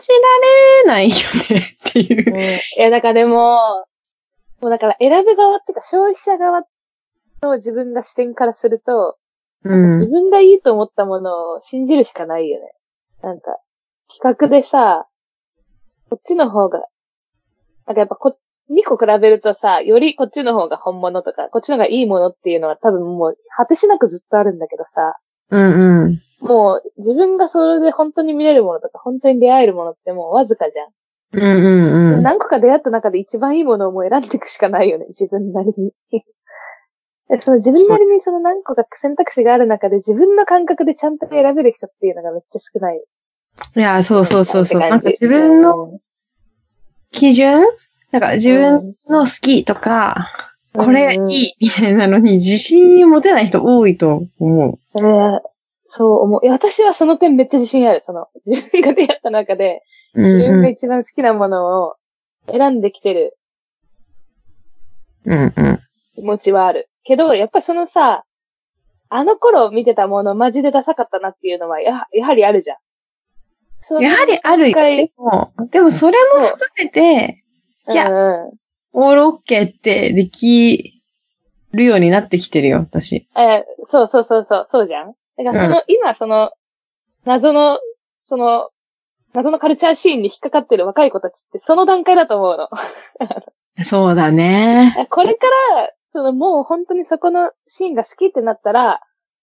[0.00, 0.08] じ
[0.84, 1.16] られないよ
[1.50, 2.40] ねっていううん。。
[2.40, 3.86] いや、だからでも、
[4.60, 6.62] もうだから選ぶ側っていうか消費者側
[7.42, 9.16] の自分が視点からすると、
[9.64, 9.94] うん。
[9.94, 12.72] 自分がいいと思ったものを信じるしかないよね。
[13.22, 13.58] なんか、
[14.08, 15.08] 企画でさ、
[16.10, 16.86] こっちの方が、
[17.88, 18.36] なんかやっぱこ、
[18.70, 25.14] 2個比べるとさ、よりこっちの方が本物とか、こっちの方がいいものっていうのは多分もう果てしなくずっとあるんだけどさ、
[25.50, 26.22] うんうん。
[26.40, 30.88] もう自分がそれで本当に見れるものとか、本当に出会えるものってもうわずかじゃん。
[31.32, 32.22] うんうんうん。
[32.22, 35.92] 何個か出会った中で一番いいものをもう選んでいくしかないよね、自分なりに。
[37.30, 43.02] でその自分なりにその何個か選択肢がある中で自分の感覚でちゃんと選べる人っていうのがめっちゃ少ない。
[43.76, 44.80] いや、そうそうそうそう。
[44.80, 45.98] なんか自分の
[47.12, 47.62] 基準？
[48.10, 50.30] なんか自分の好きとか、
[50.74, 54.78] これいいみたいなのに自信持てない人多いと思う。
[54.96, 55.40] えー
[55.90, 56.40] そう思う。
[56.44, 58.02] いや、私はその点めっちゃ自信ある。
[58.02, 59.82] その、自分が出会った中で、
[60.14, 60.62] うん自分うん。
[60.62, 61.94] が一番好きなものを
[62.52, 63.38] 選んできてる
[65.24, 65.52] うんうん。
[66.14, 66.90] 気持ちはある。
[67.04, 68.24] けど、やっぱそのさ、
[69.08, 72.76] あの頃見てたものマジでダサかったなっていうのは、や、やはりあるじゃん。
[74.00, 74.74] やはりあるよ。
[74.74, 77.38] でも、でもそれも含めて、
[77.90, 78.58] いやうんうん
[78.92, 81.02] オールオッケーってでき
[81.72, 83.28] るようになってきてるよ、私。
[83.36, 86.52] えーそうそうそうそう、そうじゃんだからその、今その、
[87.24, 87.78] 謎の、
[88.22, 88.70] その、
[89.34, 92.68] 謎のカルチャーシーンに引っかかってる若い子たちってその段階だと思うの。
[93.84, 95.06] そうだね。
[95.10, 99.00] これから、そのもう本当にそこのシーンが好きってなったら、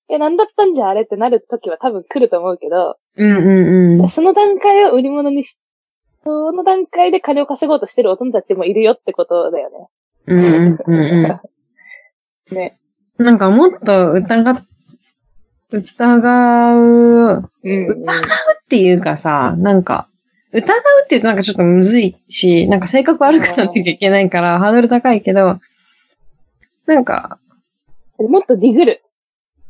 [0.09, 4.09] え、なんだったんじゃあれってなる時は多分来ると思うけど、うんうんうん。
[4.09, 5.57] その段階を売り物にし、
[6.23, 9.87] その段階で金を稼ごうとしてる大人たちもいるよってことだよね。
[10.27, 11.39] うんうんうんうん。
[12.55, 12.77] ね。
[13.17, 14.65] なんかもっと疑っ、
[15.71, 18.05] 疑う、っうん、
[18.69, 20.07] ていうかさ、なんか、
[20.51, 20.61] 疑う
[21.03, 25.59] って言うとなんかちょっとむずいし、なんか性格悪くなっていきゃいけないから、ハードル高いけど、
[26.85, 27.39] なんか、
[28.17, 29.04] もっとディグる。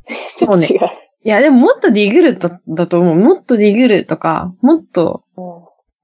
[0.37, 0.89] ちょっと違う。
[1.23, 3.15] いやでももっとディグルとだと思う。
[3.15, 5.23] もっとディグルとか、もっと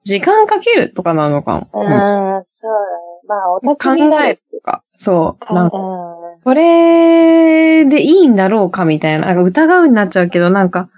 [0.04, 1.68] 時間かけるとかなのかも。
[1.74, 3.12] うん、うんそうだね。
[3.28, 5.54] まあ、お考宅になるえるとか、そう。
[5.54, 9.28] なんか、うこれでいいんだろうかみたいな。
[9.28, 10.90] なんか疑うになっちゃうけど、なんか、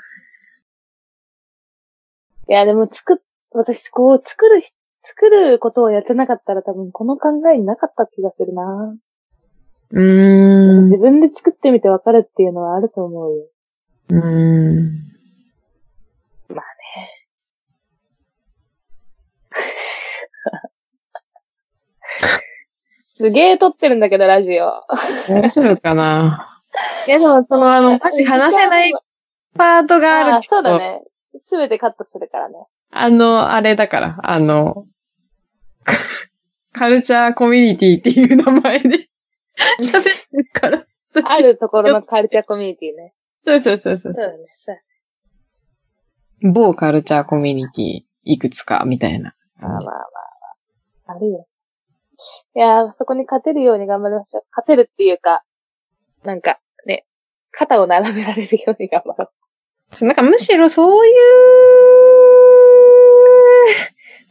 [2.48, 2.52] ん。
[2.52, 3.18] いや、でも作っ、
[3.52, 4.72] 私、こう、作るひ、
[5.04, 8.96] 作ることをやってなかったら多分この考えになかった気がするな。
[9.92, 13.46] うーん、自分で作ってみてわかるっていうのはあると思うよ。
[14.10, 15.04] うーん。
[16.50, 16.66] まあ
[22.90, 24.84] すげえ撮ってるんだけど、ラジオ。
[25.30, 26.62] 大丈夫かな？
[27.06, 28.92] でも、その、あの、マジ話せない
[29.56, 31.04] パートがあああるけど、そうだね。
[31.42, 32.56] すべてカットするからね。
[32.90, 34.88] あの、あれだから、あの、
[36.72, 39.08] カルチャーコミュニティっていう名前で
[39.82, 40.86] 喋ってるから。
[41.26, 43.14] あるところの カルチャーコミュニティね。
[43.46, 44.80] そうそうそうそうそう
[46.54, 49.36] 某カルチャーコミュニティいくつかみたいな。
[49.58, 51.16] まあまあまあまあ。
[51.16, 51.48] あるよ。
[52.56, 54.44] いやー、そこに勝てるように頑張りましょう。
[54.52, 55.44] 勝てるっていうか、
[56.24, 57.06] なんか、ね、
[57.52, 60.06] 肩を並べられるように頑張ろう。
[60.06, 61.14] なんかむしろそういう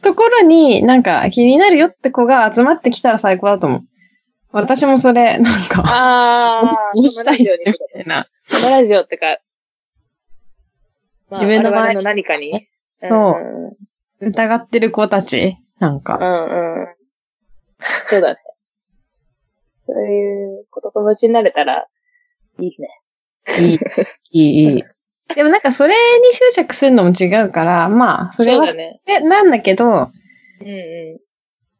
[0.01, 3.81] ところになんか気になるよって子が集まってきたら最高だと思う。
[4.53, 6.61] 私もそれ、なんか、あ
[6.95, 8.27] 押したいみたいな。
[8.51, 9.39] このラジオってか、
[11.29, 12.67] まあ自分の周り我々の何かに。
[12.99, 13.77] そう
[14.21, 16.17] 疑ってる子たちなんか。
[16.21, 16.81] うんうん。
[16.81, 16.87] うん。
[18.07, 18.39] そうだね。
[19.87, 21.87] そういう子と友達になれたら、
[22.59, 23.01] いいね。
[23.59, 23.79] いい、
[24.31, 24.83] いい、いい。
[25.35, 25.95] でもなんかそれに
[26.31, 29.01] 執着するのも違うから、まあ、それは、ね。
[29.05, 31.19] でなんだけど、うんう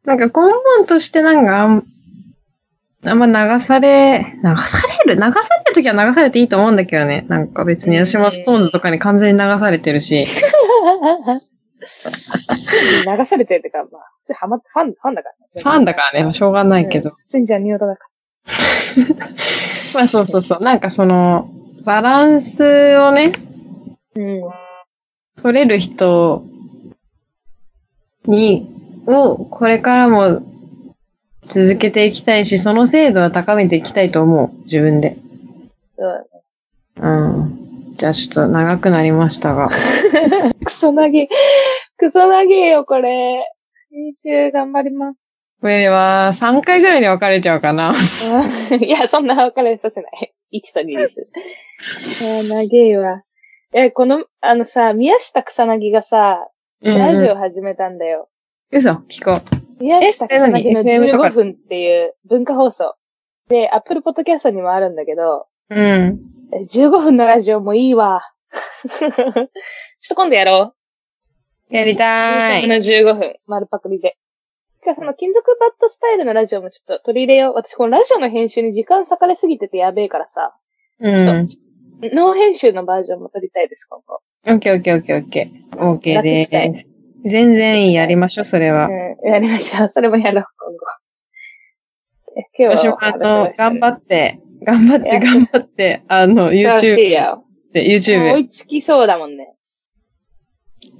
[0.04, 1.84] なんか根本としてなんか
[3.06, 5.20] あん、ま流され、流される？
[5.20, 7.26] 流されるときは流されていいと思うんだけどね。
[7.28, 10.22] なんか別に私もストーンズとかに完全に流されてるし。
[10.22, 10.26] ん。
[13.16, 15.62] 流されてるってか、まあ、普通ハマファン、ファンだからね。
[15.62, 17.10] ファンだからね、しょうがないけど。
[17.10, 18.06] うん普通にジャニオタだか
[19.94, 20.62] まあそうそうそう。
[20.62, 21.48] なんかその、
[21.84, 22.62] バランス
[22.98, 23.32] をね、
[24.16, 24.22] ら。
[24.22, 24.42] うん。
[25.42, 26.44] 取れる人
[28.26, 28.70] に、
[29.06, 30.42] を、これからも
[31.44, 34.50] 続けていきたいし、その精度は高めていきたいと思う。
[34.62, 35.16] 自分で。
[35.96, 36.28] そう
[36.98, 37.28] だね。
[37.28, 37.94] うん。
[37.96, 39.68] じゃあちょっと長くなりましたが。
[40.64, 41.28] クソ投げ。
[41.96, 43.46] クソ投げよ、これ。
[43.90, 45.18] 練習頑張ります。
[45.60, 47.92] これは3回ぐらいに分かれちゃうかな。
[48.80, 50.34] いや、そんな別れさせない。
[50.52, 51.26] 1と2です。
[52.22, 53.22] あー、長えわ。
[53.72, 56.48] え、この、あのさ、宮下草薙がさ、
[56.82, 58.28] ラジオ始めたんだよ。
[58.72, 59.42] 嘘、聞こ
[59.80, 62.94] 宮下草薙のえ何？FM とか15分っていう文化放送。
[63.48, 66.20] で、Apple Podcast にもあるんだけど、うん。
[66.52, 68.22] え15分のラジオもいいわ。
[68.88, 69.10] ちょっ
[70.08, 70.74] と今度やろ
[71.70, 71.74] う。
[71.74, 72.78] やりたこのい。
[72.78, 74.16] 15分、丸パクリで。
[74.80, 77.54] てか、その金属バットスタイルのラジオもちょっと取り入れよう。
[77.54, 80.54] 私、このラジオの編集に時間割かれすぎててやべえからさ、
[81.00, 81.48] うん。
[82.12, 84.20] ノー編集のバージョンも撮りたいです、今後。
[84.46, 85.86] オッケーオッケーオッケーオッケー。
[85.86, 86.93] オッケーです。
[87.24, 88.88] 全然いい、やりましょう、それは。
[88.88, 89.88] うん、やりましょう。
[89.88, 90.84] それもやろう、今後。
[92.76, 97.44] 私も、あの、頑張って、頑張って、頑張って、あの、YouTube よ。
[97.72, 98.38] で、もう追 YouTube。
[98.38, 99.54] いつきそうだもんね。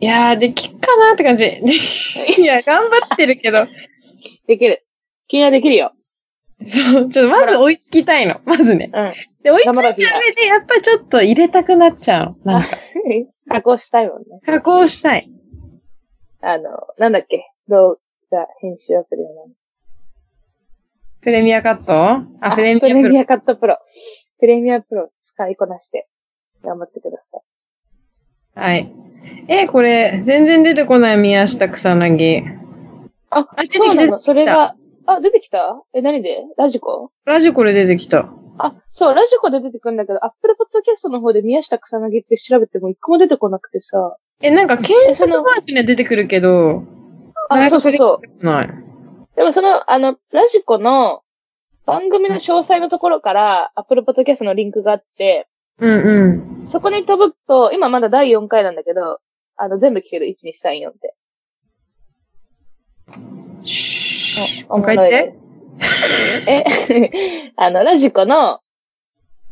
[0.00, 1.46] いやー、できっかなって感じ。
[2.38, 3.66] いや、頑張ってるけど、
[4.46, 4.84] できる。
[5.28, 5.92] 君はできるよ。
[6.66, 8.40] そう、ちょっとまず追いつきたいの。
[8.44, 8.90] まずね。
[8.92, 9.12] うん。
[9.42, 12.52] で、追いつい頑張ろうた上で、やっぱりちょっと入れたくなっちゃうの。
[12.54, 12.68] なんか、
[13.48, 14.40] 加工したいもんね。
[14.44, 15.30] 加工したい。
[16.46, 17.50] あの、なんだっけ？
[17.68, 17.98] 動
[18.30, 19.28] 画編集アプリの
[21.22, 22.26] プレミアカット？
[22.42, 23.08] あ、プレミアプレプロ。
[23.08, 23.78] ミアカットプロ。
[24.38, 26.06] Premiere Pro 使いこなして、
[26.62, 27.40] 頑張ってください。
[28.60, 28.92] はい。
[29.48, 32.42] え、これ、全然出てこない宮下草薙。
[33.30, 34.18] あ、あそうなの？
[34.18, 34.76] それが、
[35.06, 35.82] あ、出てきた？
[35.94, 36.44] え、何で？
[36.58, 37.10] radiko？
[37.24, 38.28] ラジコで出てきた。
[38.58, 44.18] あ、そう、 radiko で出てくるんだけど、 Apple Podcast の方で宮下草薙って調べても一個も出てこなくてさ。
[44.40, 46.84] え、なんか、検索バージョンには出てくるけど、
[47.48, 48.44] あ、そうそうそう。
[48.44, 48.70] ない。
[49.36, 51.22] でもその、あの、ラジコの
[51.86, 56.66] 番組の詳細のところから、アップルポッドキャストのリンクがあって、うんうん。
[56.66, 59.18] そこに飛ぶと、今まだ第4回なんだけど、
[59.56, 60.26] あの、全部聞ける。
[60.26, 61.14] 1、2、3、4って。
[64.68, 65.34] おもう一回言って。
[66.48, 68.60] え、 あの、ラジコの、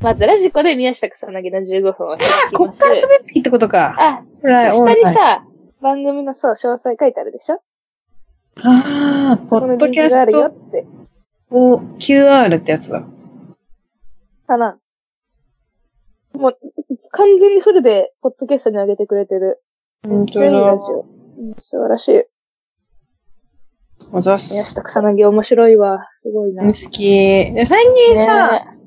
[0.03, 2.53] まずラジコで宮下草薙の15分を開きます。
[2.53, 3.95] こっから飛べばいいってことか。
[3.99, 5.45] あ、はい下にさ、
[5.81, 7.61] 番組のそう、詳細書いてあるでしょ？
[8.57, 10.33] ああ、ポッドキャスって。
[10.33, 13.05] トを QR ってやつだ。
[14.47, 14.79] かな。
[16.35, 16.59] もう、
[17.13, 19.63] 完全にフルで、ポッドキャストに上げてくれてる。
[20.07, 21.07] めっちゃいいラジオ。
[21.39, 22.25] うん素晴らしい。
[24.13, 24.53] おざっす。
[24.53, 26.09] 宮下草薙面白いわ。
[26.19, 26.65] すごいな。
[26.65, 27.05] 好き。
[27.55, 28.79] で最近さ、ね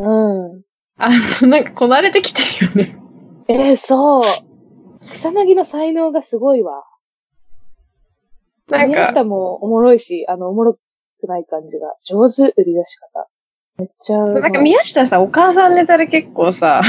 [0.00, 0.62] うん。
[0.98, 1.10] あ
[1.42, 2.96] の、なんかこなれてきてるよね。
[3.48, 4.22] えー、そう。
[5.12, 6.84] 草薙の才能がすごいわ。
[8.70, 10.78] なんか、宮下もおもろいし、あの、おもろく
[11.26, 11.94] ない感じが。
[12.06, 13.28] 上手、売り出し方。
[13.78, 14.32] めっちゃうまい。
[14.32, 16.82] そうなんか宮下さ、お母さんネタで結構さ、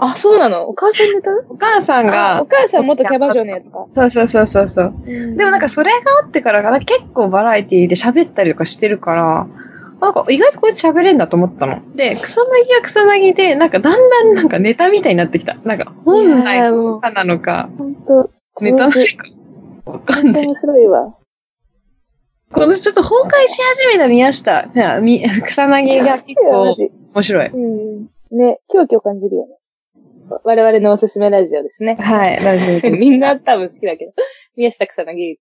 [0.00, 0.68] あ、そうなの？
[0.68, 1.30] お母さんネタ？
[1.48, 3.86] お母さんあ、おが、母さん元キャバ嬢のやつか？
[3.90, 4.94] そうそうそうそうそう。
[5.04, 9.46] ででもなんか、それがあってからかな、結構バラエティで喋ったりとかしてるから、
[10.00, 11.82] なんか意外とこうやって喋れんだと思ったの。
[11.94, 15.54] で、草薙は草薙で、なんかだんだんなんかネタみたいになってきた。
[15.64, 17.68] なんか本来の草なのか、
[18.60, 18.98] ネタなのか
[19.84, 20.46] わかんない。
[20.46, 21.14] 面白いわ。
[22.50, 24.70] 今年ちょっと崩壊し始めた宮下、
[25.44, 27.46] 草薙が結構ジ面白い。
[27.48, 28.08] うん。
[28.30, 29.58] ね、狂気を感じるよね。
[30.44, 31.96] 我々のおすすめラジオですね。
[32.00, 32.90] はい、ラジオです。
[32.90, 34.12] みんな多分好きだけど、
[34.56, 35.36] 宮下草薙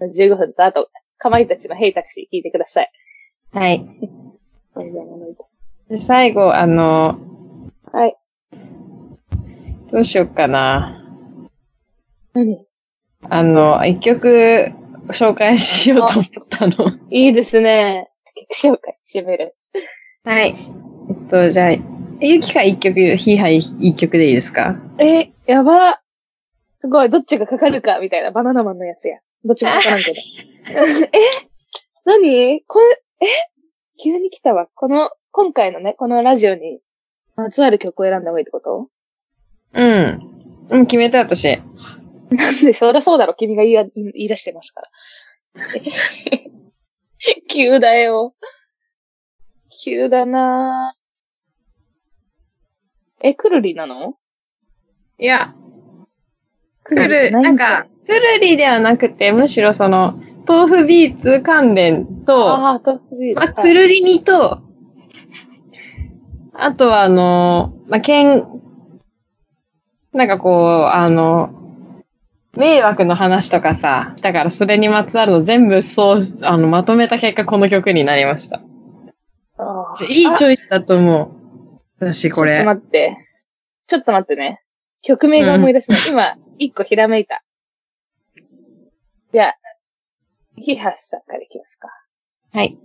[0.00, 2.90] の15分と、あと、かまいたちのヘイタクシー聞いてください。
[3.52, 3.86] はい。
[5.88, 7.18] で最後、あの、
[7.92, 8.16] はい。
[9.90, 10.98] どうしようかな。
[12.32, 12.64] 何？
[13.28, 14.72] あの、一曲
[15.08, 16.98] 紹介しようと思ったの。
[17.10, 18.08] いいですね。
[18.50, 19.54] 曲紹介してみる。
[20.24, 20.54] はい。
[21.10, 21.70] えっと、じゃあ、
[22.20, 24.76] ゆきか一曲、ヒーハイ一曲でいいですか？
[24.98, 26.00] え、やば。
[26.80, 29.18] すごい、どっちがかかるか、みたいな、バナナマンのやつや。
[29.44, 30.16] どっちもかからんけど。
[30.72, 31.08] え？
[32.06, 32.62] 何？
[32.66, 33.26] これ、え？
[34.02, 34.68] 急に来たわ。
[34.74, 36.80] この、今回のね、このラジオに、
[37.36, 38.88] まつわる曲を選んだ方がいいってこと？
[39.74, 40.30] うん。
[40.70, 41.58] うん、決めた私。
[42.30, 44.90] なんで、そりゃそうだろ、君が言いや言い出してますから。
[47.48, 48.34] 急だよ。
[49.84, 50.98] 急だなぁ。
[53.20, 54.16] え、くるりなの？
[55.18, 55.54] いや、
[56.82, 64.60] くくる、なんか、くるりではなくて、むしろその、豆腐ビーツ関連と、ああ、と、ビールまあ、くるりにと、
[66.54, 68.46] あとはあの、まあ、けん、
[70.12, 71.54] なんかこう、あの、
[72.54, 78.60] 迷惑の話とかさ、だからそれにまつわるの全部そう、あの、まとめた結果この曲になりました。
[80.08, 81.42] いいチョイスだと思う。
[81.98, 82.80] 私これちょっと。
[82.80, 83.16] 待って。
[83.86, 84.62] ちょっと待ってね。
[85.02, 86.02] 曲名が思い出せない。
[86.08, 87.42] 今、一個ひらめいた。
[89.32, 89.54] じゃあ、
[90.62, 91.88] ヒハスさんからいきますか。
[92.52, 92.78] はい。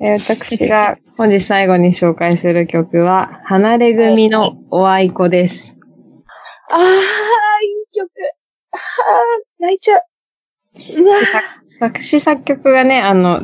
[0.00, 5.76] えー私が本日最後に紹介する曲は、離れ組のおあいこです。
[6.70, 6.96] ああ、いい
[7.92, 8.08] 曲。
[8.72, 8.78] ああ、
[9.58, 10.02] 泣いちゃう。
[10.96, 11.16] うわ
[11.66, 13.40] 作詞作曲がね、あの、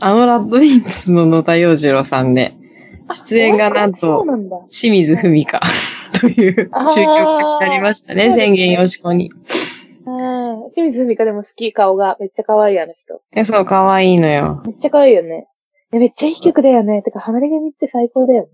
[0.00, 2.54] あのラッドウィンプスの野田洋次郎さんで、
[3.12, 4.24] 出演がなんと。
[4.70, 5.60] 清水文香
[6.20, 9.30] というあー宗教家になりましたね宣言よしこに。
[10.76, 10.92] うん。
[10.92, 12.16] 清水文香でも好き、顔が。
[12.20, 13.20] めっちゃ可愛い、あの人。
[13.32, 14.62] え、そう、かわいいのよ。
[14.66, 15.46] めっちゃ可愛いよね。
[15.92, 17.02] えめっちゃいい曲だよね。
[17.02, 18.48] てか、離れ組って最高だよね。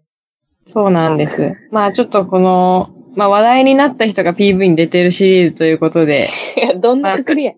[0.69, 1.55] そうなんです。
[1.71, 7.53] まあちょっとこの、まあ話題になった人が PV に出てるシリーズということで、いや、どんなくくりや。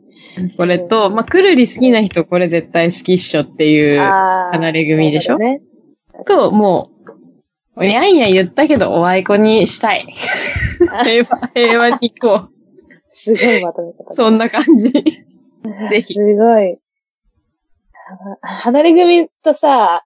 [0.57, 5.63] これと、まあくるり好きな人これ絶対好きっしょっていう、離れ組でしょなる
[6.27, 6.89] と、も
[7.77, 10.07] う、にゃんや言ったけどおあいこにしたい。
[11.05, 12.62] 平和、平和に行こう。
[13.13, 14.15] すごいまとめ方だ。
[14.15, 14.91] そんな感じ。
[15.89, 16.79] ぜひすごい。
[18.43, 20.05] あ離れ組とさ、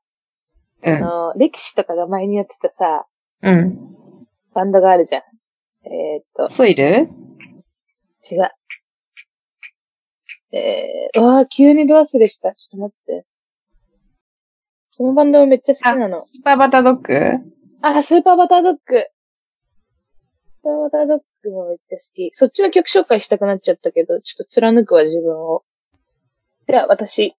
[0.83, 0.95] うん。
[0.95, 3.07] あの、歴史とかが前にやってたさ、
[3.43, 3.97] うん。
[4.53, 5.23] バンドがあるじゃん。
[5.87, 6.85] えーっと、ソイル？
[6.85, 8.51] 違う。
[10.53, 12.55] えー、うわー急にド忘れした。
[12.55, 13.27] ちょっと待って。
[14.91, 16.21] そのバンドもめっちゃ好きなの。
[16.21, 17.15] スーパーバタードッグ？
[17.83, 18.99] あ、スーパーバタードッグ。
[20.63, 21.21] スーパーバタードッ
[21.51, 22.31] グもめっちゃ好き。
[22.35, 25.63] そっちの曲紹介したくなっちゃったけど、ちょっと貫くわ、自分を。
[26.67, 27.35] では、私。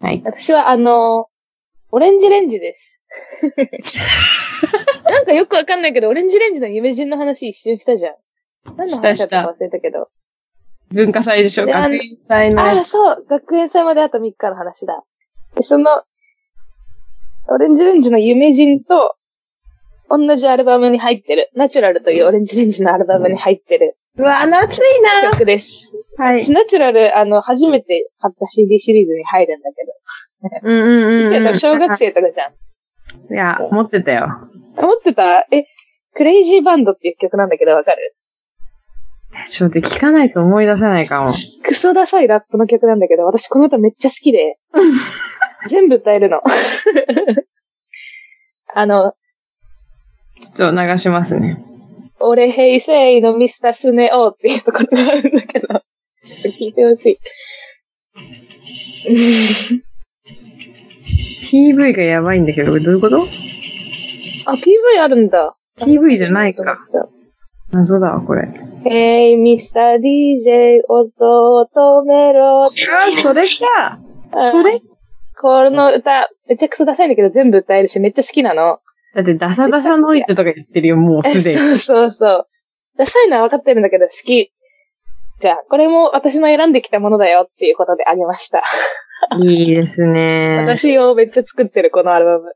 [0.00, 0.22] はい。
[0.24, 1.26] 私は、あの、
[1.92, 3.00] オレンジレンジです。
[5.04, 8.14] なんかよくわかんないけど、オレンジレンジの夢人の話一瞬したじゃん。
[8.76, 10.08] 何の話だったか忘れたけど。
[10.92, 11.66] 文化祭でしょ？
[11.66, 12.88] 学園祭のああ、やつ。
[12.90, 13.24] そう。
[13.28, 15.02] 学園祭まであと3日の話だ。
[15.56, 16.04] で、その、
[17.48, 19.16] オレンジレンジの夢人と、
[20.10, 24.80] 同じアルバムに入ってる、ナチュラルというオレンジレンジのアルバムに入ってるうわ、夏い
[25.22, 25.94] な曲です。
[26.16, 26.50] はい。
[26.50, 30.68] ナチュラル、あの、初めて買った CD シリーズに入るんだけど。
[30.68, 30.86] うんうん
[31.28, 31.56] うん、うん。
[31.56, 32.52] 小学生とかじゃん。
[33.32, 34.26] いや、持ってたよ。
[34.76, 35.46] 思ってた？
[35.52, 35.66] え、
[36.14, 38.16] クレイジーバンドっていう曲なんだけどわかる？
[39.46, 41.36] ちょっと聞かないと思い出せないかも。
[41.62, 44.58] クソダサいラップの曲なんだけど、私この歌めっちゃ好きで、
[45.68, 46.42] 全部歌えるの。
[48.74, 49.14] あの、
[50.54, 51.64] ちょっと流しますね。
[52.20, 55.80] 俺平成のミスタースネオっていうところがあるんだけど、ちょっ
[56.42, 57.18] と聞いてほしい。
[61.50, 63.16] PV がやばいんだけど、どういうこと？
[63.16, 65.56] あ、PV あるんだ。
[65.78, 66.78] PV じゃないか。
[67.72, 68.48] 謎だわ、これ。
[68.84, 69.96] Hey, Mr.
[70.00, 72.64] DJ, 音を止めろ。
[72.64, 73.98] あ、それか。
[74.32, 74.78] あそれ？
[75.40, 78.80] この歌、めっちゃクソダサいんだけど全部歌えるし、めっちゃ好きなの。
[79.14, 81.58] だって、ダサダサノイズとか言ってるよ、もうえすでに。
[81.58, 82.46] そうそうそう。
[82.96, 84.52] ダサいのは分かってるんだけど好き。
[85.40, 88.62] じゃあ、これも私の選んできたものだよっていうことであげました。
[89.40, 90.58] いいですね。
[90.66, 92.52] 私をめっちゃ作ってる、このアルバム。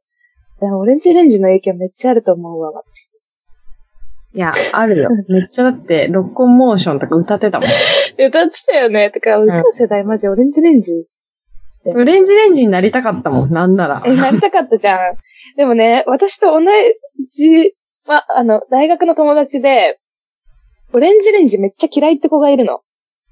[0.62, 2.70] いやオレンジレンジの影響めっちゃあると思うわ。
[4.34, 5.10] いや、あるよ。
[5.28, 7.68] めっちゃだって、ロッコンモーションとか歌ってたもん。
[8.18, 9.10] 歌ってたよね。
[9.10, 11.06] てか、うちの世代マジオレンジレンジ。
[11.86, 14.02] オレンジレンジになりたかったもん、なんなら。
[14.06, 14.98] え、なりたかったじゃん。
[15.56, 16.60] でもね、私と同
[17.32, 17.74] じ、
[18.06, 19.98] ま、あの、大学の友達で、
[20.92, 22.80] オレンジレンジめっちゃ嫌いって子がいるの。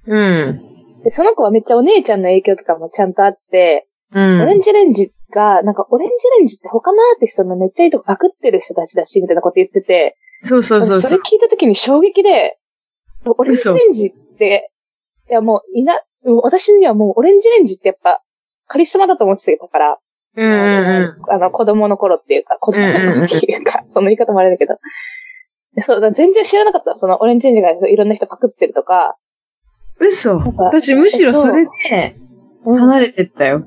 [0.07, 1.01] うん。
[1.05, 4.43] で、その子はめっちゃお姉ちゃんの影響とかもちゃんとあって、うん。
[4.43, 12.59] オレンジレンジが、なんかオレンジレンジって他のアーティストのめっちゃいいとこパクってる人たちだし、みたいなこと言ってて、そうそうそうそれ聞いた時に衝撃で、
[13.25, 14.71] オレンジレンジって、
[15.31, 16.01] いやもういな、
[16.43, 18.23] 私にはもうオレンジレンジってやっぱ
[18.67, 19.99] カリスマだと思ってたから、
[20.35, 21.35] うんうんうん。
[21.35, 24.75] あの子供の頃っていうか、子供の頃っていうか、その言い方もあれだけど、
[25.75, 26.97] でそうだ、全然知らなかった。
[26.97, 29.17] そのオレンジレンジがいろんな人パクってるとか、
[29.99, 30.39] 嘘。
[30.39, 32.17] 私むしろそれで
[32.65, 33.67] うん離れてったよ。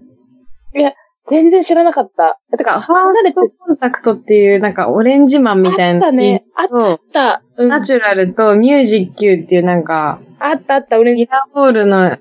[1.27, 2.39] 全然知らなかった。
[2.55, 6.05] てか、ファ離れてーストコンタクトっていう、なんかオレンジマンみたいな。
[6.05, 6.45] あったね。
[6.55, 7.41] あっと、た。
[7.57, 11.23] うんナチュラルとミュージッ Q っていうなんか、あったあった、オレンジ。
[11.23, 12.17] ミラーボールの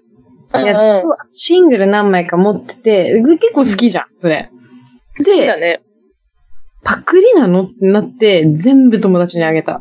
[0.60, 4.50] やつうんうんと、シングル何枚か持ってて、結構好きじゃん、それ。
[5.20, 5.80] そうだね。
[6.82, 7.64] パクリなの？
[7.64, 9.80] ってなって、全部友達にあげた。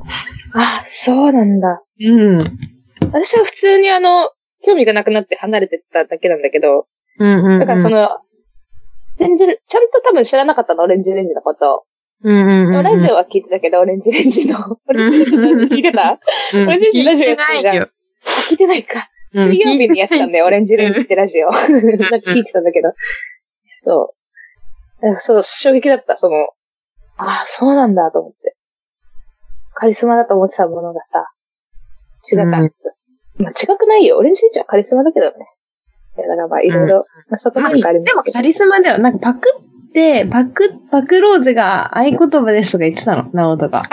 [0.55, 1.81] あ、そうなんだ。
[1.99, 2.57] うん。
[3.11, 4.31] 私は普通にあの、
[4.65, 6.87] 興味がなくなって離れてっただけなんだけど、
[7.19, 7.59] うんうん、うん。
[7.59, 8.09] だからその、
[9.17, 11.85] 全然、ちゃんと多分知らなかったの、オレンジレンジのこと。
[12.23, 14.57] うんうんうんうん、ラジオは聞いてたけど、オレンジレンジの。
[14.87, 16.19] オレンジレンジ聞いてたあ、
[16.53, 17.89] うん、オレンジレンジラジオ聞いてないよ。
[18.49, 19.09] 聞いてないか。
[19.33, 21.51] うん水曜日にやってたんだよ、オレンジレンジってラジオ。
[21.51, 21.67] なんか
[22.31, 22.93] 聞いてたんだけど。
[23.83, 24.13] そ
[25.01, 25.19] う。
[25.19, 26.35] そう、衝撃だった、その、
[27.17, 28.55] あ、そうなんだと思って。
[29.75, 31.31] カリスマだと思ってたものがさ、
[32.31, 32.59] 違かった。
[32.59, 32.71] うん
[33.35, 34.17] まあ違くないよ。
[34.17, 35.31] オレンジレンジはカリスマだけどね。
[36.17, 36.97] いやだからまあいろいろ、
[37.29, 38.33] まあそこまあ、何かありまですもけど。
[38.35, 38.99] カリスマだよ。
[38.99, 39.49] なんかパク
[39.89, 43.83] って、パク、パクローズが合言葉ですとか言ってたの、ナオトが。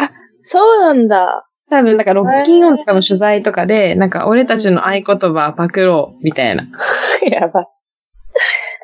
[0.42, 1.46] そうなんだ。
[1.70, 6.66] 多分、なんかロッキンオンとかの取材とかで、なんか俺たちの合言葉パクろう、みたいな。
[7.30, 7.66] やばい。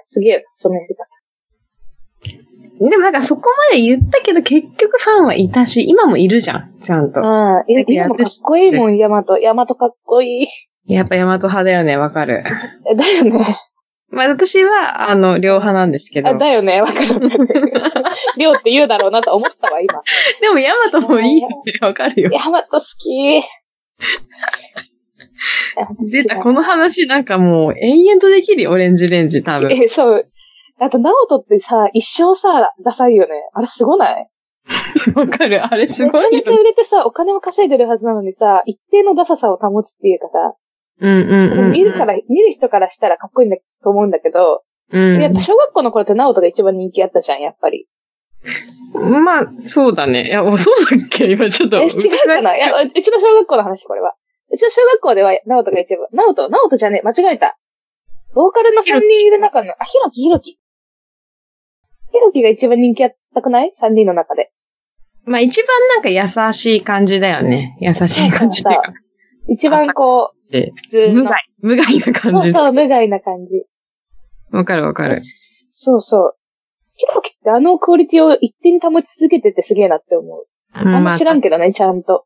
[0.07, 1.05] すげえ、そのやり方。
[2.79, 7.21] でもなんかそこまで言ったけど結局ファンはいたし、今もいるじゃん、ちゃんと。
[7.21, 9.39] ああ、いや、今もかっこいいもん、ヤマト。
[9.39, 10.47] ヤマトかっこいい。
[10.87, 12.45] やっぱヤマト派だよね、わかる。
[12.91, 13.59] えだよね。
[14.11, 16.29] まあ私は、あの、両派なんですけど。
[16.29, 17.31] あだよね、わかる
[18.37, 18.41] わかる。
[18.41, 20.03] りょうって言うだろうなと思ったわ、今。
[20.41, 22.31] でもヤマトもいいよね、わかるよ。
[22.33, 23.43] ヤマト好き。
[26.11, 29.73] 出た、この話なんかもう延々とできるよ、オレンジレンジ多分。
[29.73, 30.29] え、そう。
[30.79, 33.35] あと、ナオトってさ、一生さ、ダサいよね。
[33.55, 34.31] あれすごない
[35.15, 40.55] わかる、あれすごいよめちゃめちゃ売れてさ、お金も稼いでるはずなのにさ、一定のダサさを保つっていうかさ、
[41.01, 41.73] うんうんうん。
[41.73, 44.63] 見るから、見る人からしたらかっこいいんだと思うんだけど、
[44.93, 45.21] うん。
[45.21, 47.87] やっぱ小学校の頃ってナオトが一番人気あったじゃん、やっぱり。
[49.23, 50.29] まあ、そうだね。
[50.29, 51.27] いや、おそうだっけ？
[51.33, 51.79] 今ちょっと。
[51.79, 51.93] え、違う
[52.27, 52.57] かな？
[52.57, 54.15] いや、うちの小学校の話、これは。
[54.51, 57.59] うちの小学校では、ナオトが一番、ナオト、ナオトじゃねえ、間違えた。
[58.35, 60.59] ボーカルの3人いる中の、あ、ヒロキ、ヒロキ。
[62.13, 64.51] ヒロキが一番人気あったくない ?3 人の中で。
[65.25, 67.77] まあ一番なんか優しい感じだよね。
[67.81, 68.93] 優しい感じっていうか。
[69.49, 71.15] 一番こう、で普通の。
[71.15, 72.53] 無害、無害な感じ。
[72.53, 73.65] そうそう、無害な感じ。
[74.53, 75.19] わかるわかる。
[75.21, 76.37] そうそう。
[76.97, 80.47] ヒロキってあのクオリティを一定に保ち続けててすげえなって思う。
[80.73, 82.25] あんま知らんけどね、ちゃんと。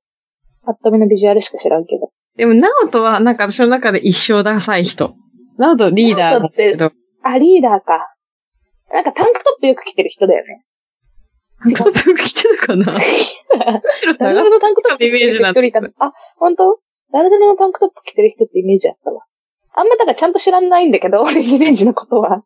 [0.64, 2.10] パッと見のビジュアルしか知らんけど。
[2.36, 5.14] でも、ナオトは、なんか私の中で一生ダサい人。
[5.56, 6.92] ナオトリーダーだけど。
[7.22, 8.14] あ、リーダーか。
[8.92, 10.64] なんかタンクトップよく着てる人だよね。
[11.62, 12.92] タンクトップよく着てたかな？
[12.92, 13.00] む
[13.94, 16.80] しろダル長ダのタンクトップ着てる人いたあ、本当？
[17.12, 19.22] ダルダのタンクトップ着てる人ってイメージあったわ。
[19.74, 22.42] あんまだからちゃんと知らないんだけど、オレンジレンジのことは。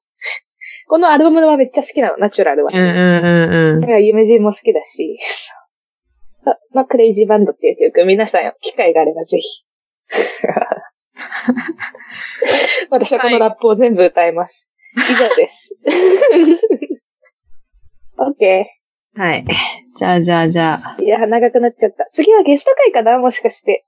[0.86, 2.70] このアルバムはめっちゃ好きなの、ナチュラルは。
[2.72, 2.90] うんうんう
[3.78, 3.84] んうん。
[3.84, 5.18] いや、夢人も好きだし。
[6.46, 9.64] あまあ、クレイジーバンドっていう曲、皆さん、機会があればぜひ。
[12.90, 14.68] 私はこのラップを全部歌います。
[14.96, 15.72] 以上です。
[18.18, 18.66] オッケ
[19.16, 19.46] はい。
[19.96, 20.96] じゃあじゃあじゃあ。
[20.98, 21.04] ー。
[21.04, 22.06] いや、長くなっちゃった。
[22.12, 23.18] 次はゲスト会かな？
[23.18, 23.86] もしかして。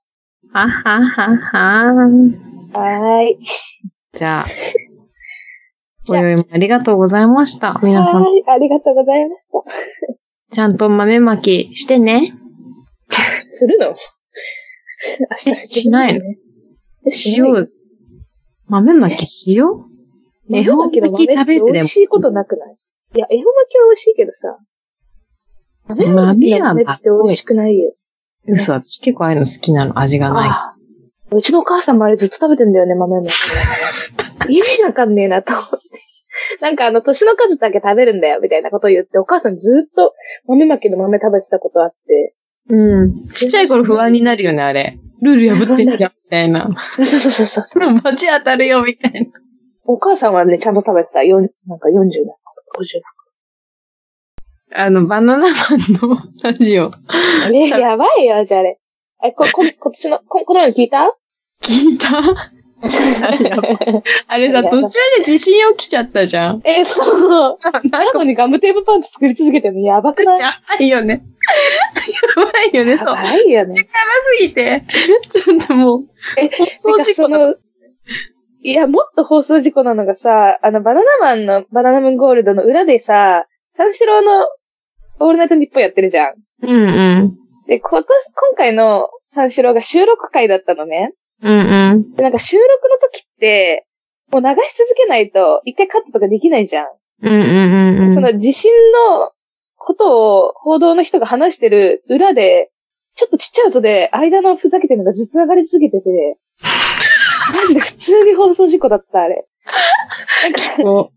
[0.51, 1.93] はははは
[2.73, 3.37] はーい。
[4.13, 4.45] じゃあ。
[6.09, 7.79] おいおいもありがとうございました。
[7.83, 8.43] 皆さん、はーい。
[8.47, 9.51] ありがとうございました。
[10.55, 12.33] ちゃんと豆まきしてね。
[13.49, 13.87] するの？
[13.87, 16.25] 明日しないの？
[17.05, 17.67] えしない塩、
[18.67, 19.87] 豆まきしよ
[20.49, 20.55] う？
[20.55, 22.75] 恵方巻き食べてでも美味しいことなくない？
[23.15, 24.57] いや、恵方巻きは美味しいけどさ。
[25.87, 27.93] 豆巻きの豆って美味しくないよ。
[28.47, 30.73] 嘘、私結構ああいうの好きなの、味がな
[31.31, 31.35] い。
[31.35, 33.33] うちのお母さんもあれずっと食べてんだよね、豆巻き。
[34.49, 35.77] 意味わかんねえなと思って。
[36.61, 40.13] なんかあの、年の数だけ食べるんだよ、みたいなことを言って、お母さんずっと
[40.47, 42.35] 豆巻きの豆食べてたことあって。
[42.69, 43.27] うん。
[43.29, 44.99] ちっちゃい頃不安になるよね、あれ。
[45.21, 46.69] ルール破ってんじゃん、みたいな。
[46.77, 49.31] そうそうそうそう罰 当たるよ、みたいな。
[49.85, 51.23] お母さんはね、ちゃんと食べてた。
[51.23, 52.35] よんなんか40代、
[52.77, 53.01] 50
[54.75, 56.91] あの、バナナマンのラジオ。
[56.91, 57.55] 代。
[57.55, 58.79] え、やばいよ、じゃああれ。
[59.23, 61.15] え、こ、こ、今年の、こ、この前聞いた？
[61.63, 62.51] 聞いた？
[64.27, 66.61] あれさ、途中で地震起きちゃったじゃん。
[66.65, 67.03] え、そ
[67.53, 67.57] う。
[67.89, 70.39] なのにガムテープパンツ作り続けてるのやばくない？
[70.41, 71.23] やばいよね。
[72.37, 73.15] やばいよね、やそう。
[73.15, 73.75] ばいよね。
[74.39, 74.83] すぎて。
[75.29, 75.99] ちょっともう、
[76.37, 76.49] え、
[76.83, 77.55] 放送事故の、
[78.61, 84.45] いや、もっと放送事故なのがさ、あの、バナナマンのバナナムーンゴールドの裏でさ、三四郎の
[85.19, 86.33] オールナイトニッポンやってるじゃん。
[86.63, 86.75] うんう
[87.23, 87.37] ん。
[87.67, 88.07] で、今年、
[88.49, 91.11] 今回の三四郎が収録会だったのね。
[91.41, 92.13] うんうん。
[92.15, 93.85] で、なんか収録の時って、
[94.31, 96.87] もう流し続けないと、一回カットとかできないじゃん。
[97.23, 98.13] うんうんうんうん。
[98.13, 98.71] その地震
[99.09, 99.31] の
[99.75, 102.71] ことを報道の人が話してる裏で、
[103.15, 106.37] ちょっとちっちゃい音で間のふざけてるのがずっと流れ続けてて、
[107.53, 109.45] マジで普通に放送事故だった、あれ。
[110.43, 111.11] なんか、こ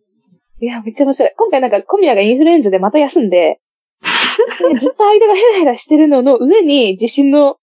[0.60, 1.32] いや、めっちゃ面白い。
[1.36, 3.60] 今回なんか小宮がインフルエンザでまた休んで、
[4.72, 7.56] でずっと間がヘラヘラしてるのの上に地震の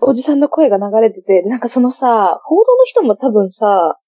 [0.00, 3.98] おじさんの声が流れてて、でなんかそのさ、報道の人も多分さ、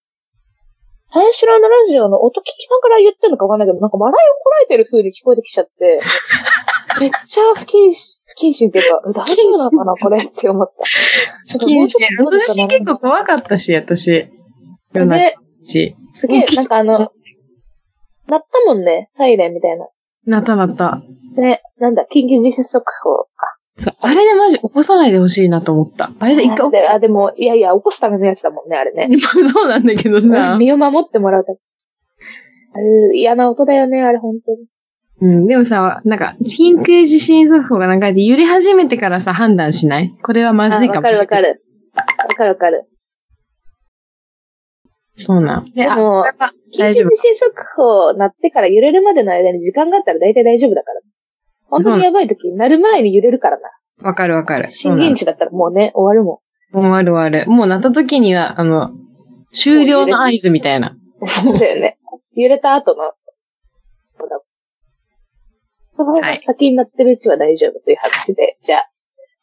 [1.11, 6.01] 三四郎のラジオの音聞きながら言ってるのかわかんないけど、なんか笑いをこらえてる風に聞こえてきちゃって、
[7.01, 11.57] めっちゃ不謹慎、不謹慎っていうか、大丈夫なのかなこれって思った。
[11.57, 12.07] う、謹慎。
[12.19, 14.29] 私結構怖かったし、私。
[15.07, 15.35] 夜。
[16.13, 17.11] すげえ、なんかあの、鳴っ
[18.29, 19.87] たもんね、サイレンみたいな。
[20.27, 21.01] なったなった。
[21.37, 23.58] ね、なんだ、緊急地震速報か。
[23.79, 26.11] そう、あれでマジ起こさないでほしいなと思った。
[26.19, 29.17] あれで一回起こであ、でも、いやいや、起こすためのやつだもんね、あれね。
[29.17, 29.27] す。
[29.49, 30.57] そうなんだけどさ。
[30.59, 31.59] 身を守ってもらうため。
[32.75, 34.59] あれ、嫌な音だよね、あれ、本当に。
[35.21, 40.15] うん、でもさ、なんか、緊急地震速報がなんかで揺れ始めてからさ、判断しない？
[40.23, 41.09] これはまあずいかも。
[41.09, 41.63] わかるわかる。
[41.95, 42.85] わかるわかる。
[45.17, 45.65] そうなん。
[45.65, 46.25] で、あ、でも
[46.73, 47.17] 緊急地。
[47.17, 51.01] 震速報鳴ってから揺れるまでの間に時間があったら大体大丈夫だから。
[51.69, 53.71] 本当にやばい時、鳴る前に揺れるからな。
[54.03, 54.69] わかるわかる。
[54.69, 56.41] 震源地だったらもうね、終わるも
[56.73, 57.51] もう終わる終わる。
[57.51, 58.91] もうなった時には、あの、
[59.53, 60.91] 終了の合図みたいな。
[60.91, 60.99] ん。
[61.27, 61.99] そうだよね。
[62.35, 63.13] 揺れた後の。
[64.19, 64.41] そうだ
[65.97, 68.91] その方が先になってるうちは大丈夫という話で、じゃあ、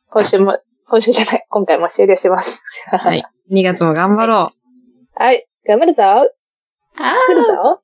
[0.09, 2.63] 今週も、今週じゃない、今回も終了します。
[2.91, 3.25] はい。
[3.51, 4.51] 2月も頑張ろ
[5.15, 5.47] はい。
[5.67, 6.03] 頑張るぞ。
[6.03, 6.35] う。
[7.27, 7.81] 来るぞ。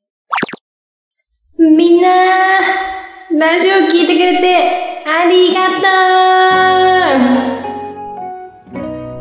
[1.57, 4.57] みんなラジオ聞いてくれて
[5.07, 5.87] ありがと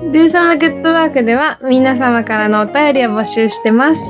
[0.08, 4.02] うルーサムグッドワークでは皆様からのお便りを募集してます。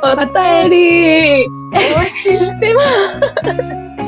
[0.00, 4.07] お便り、お待ちしてます。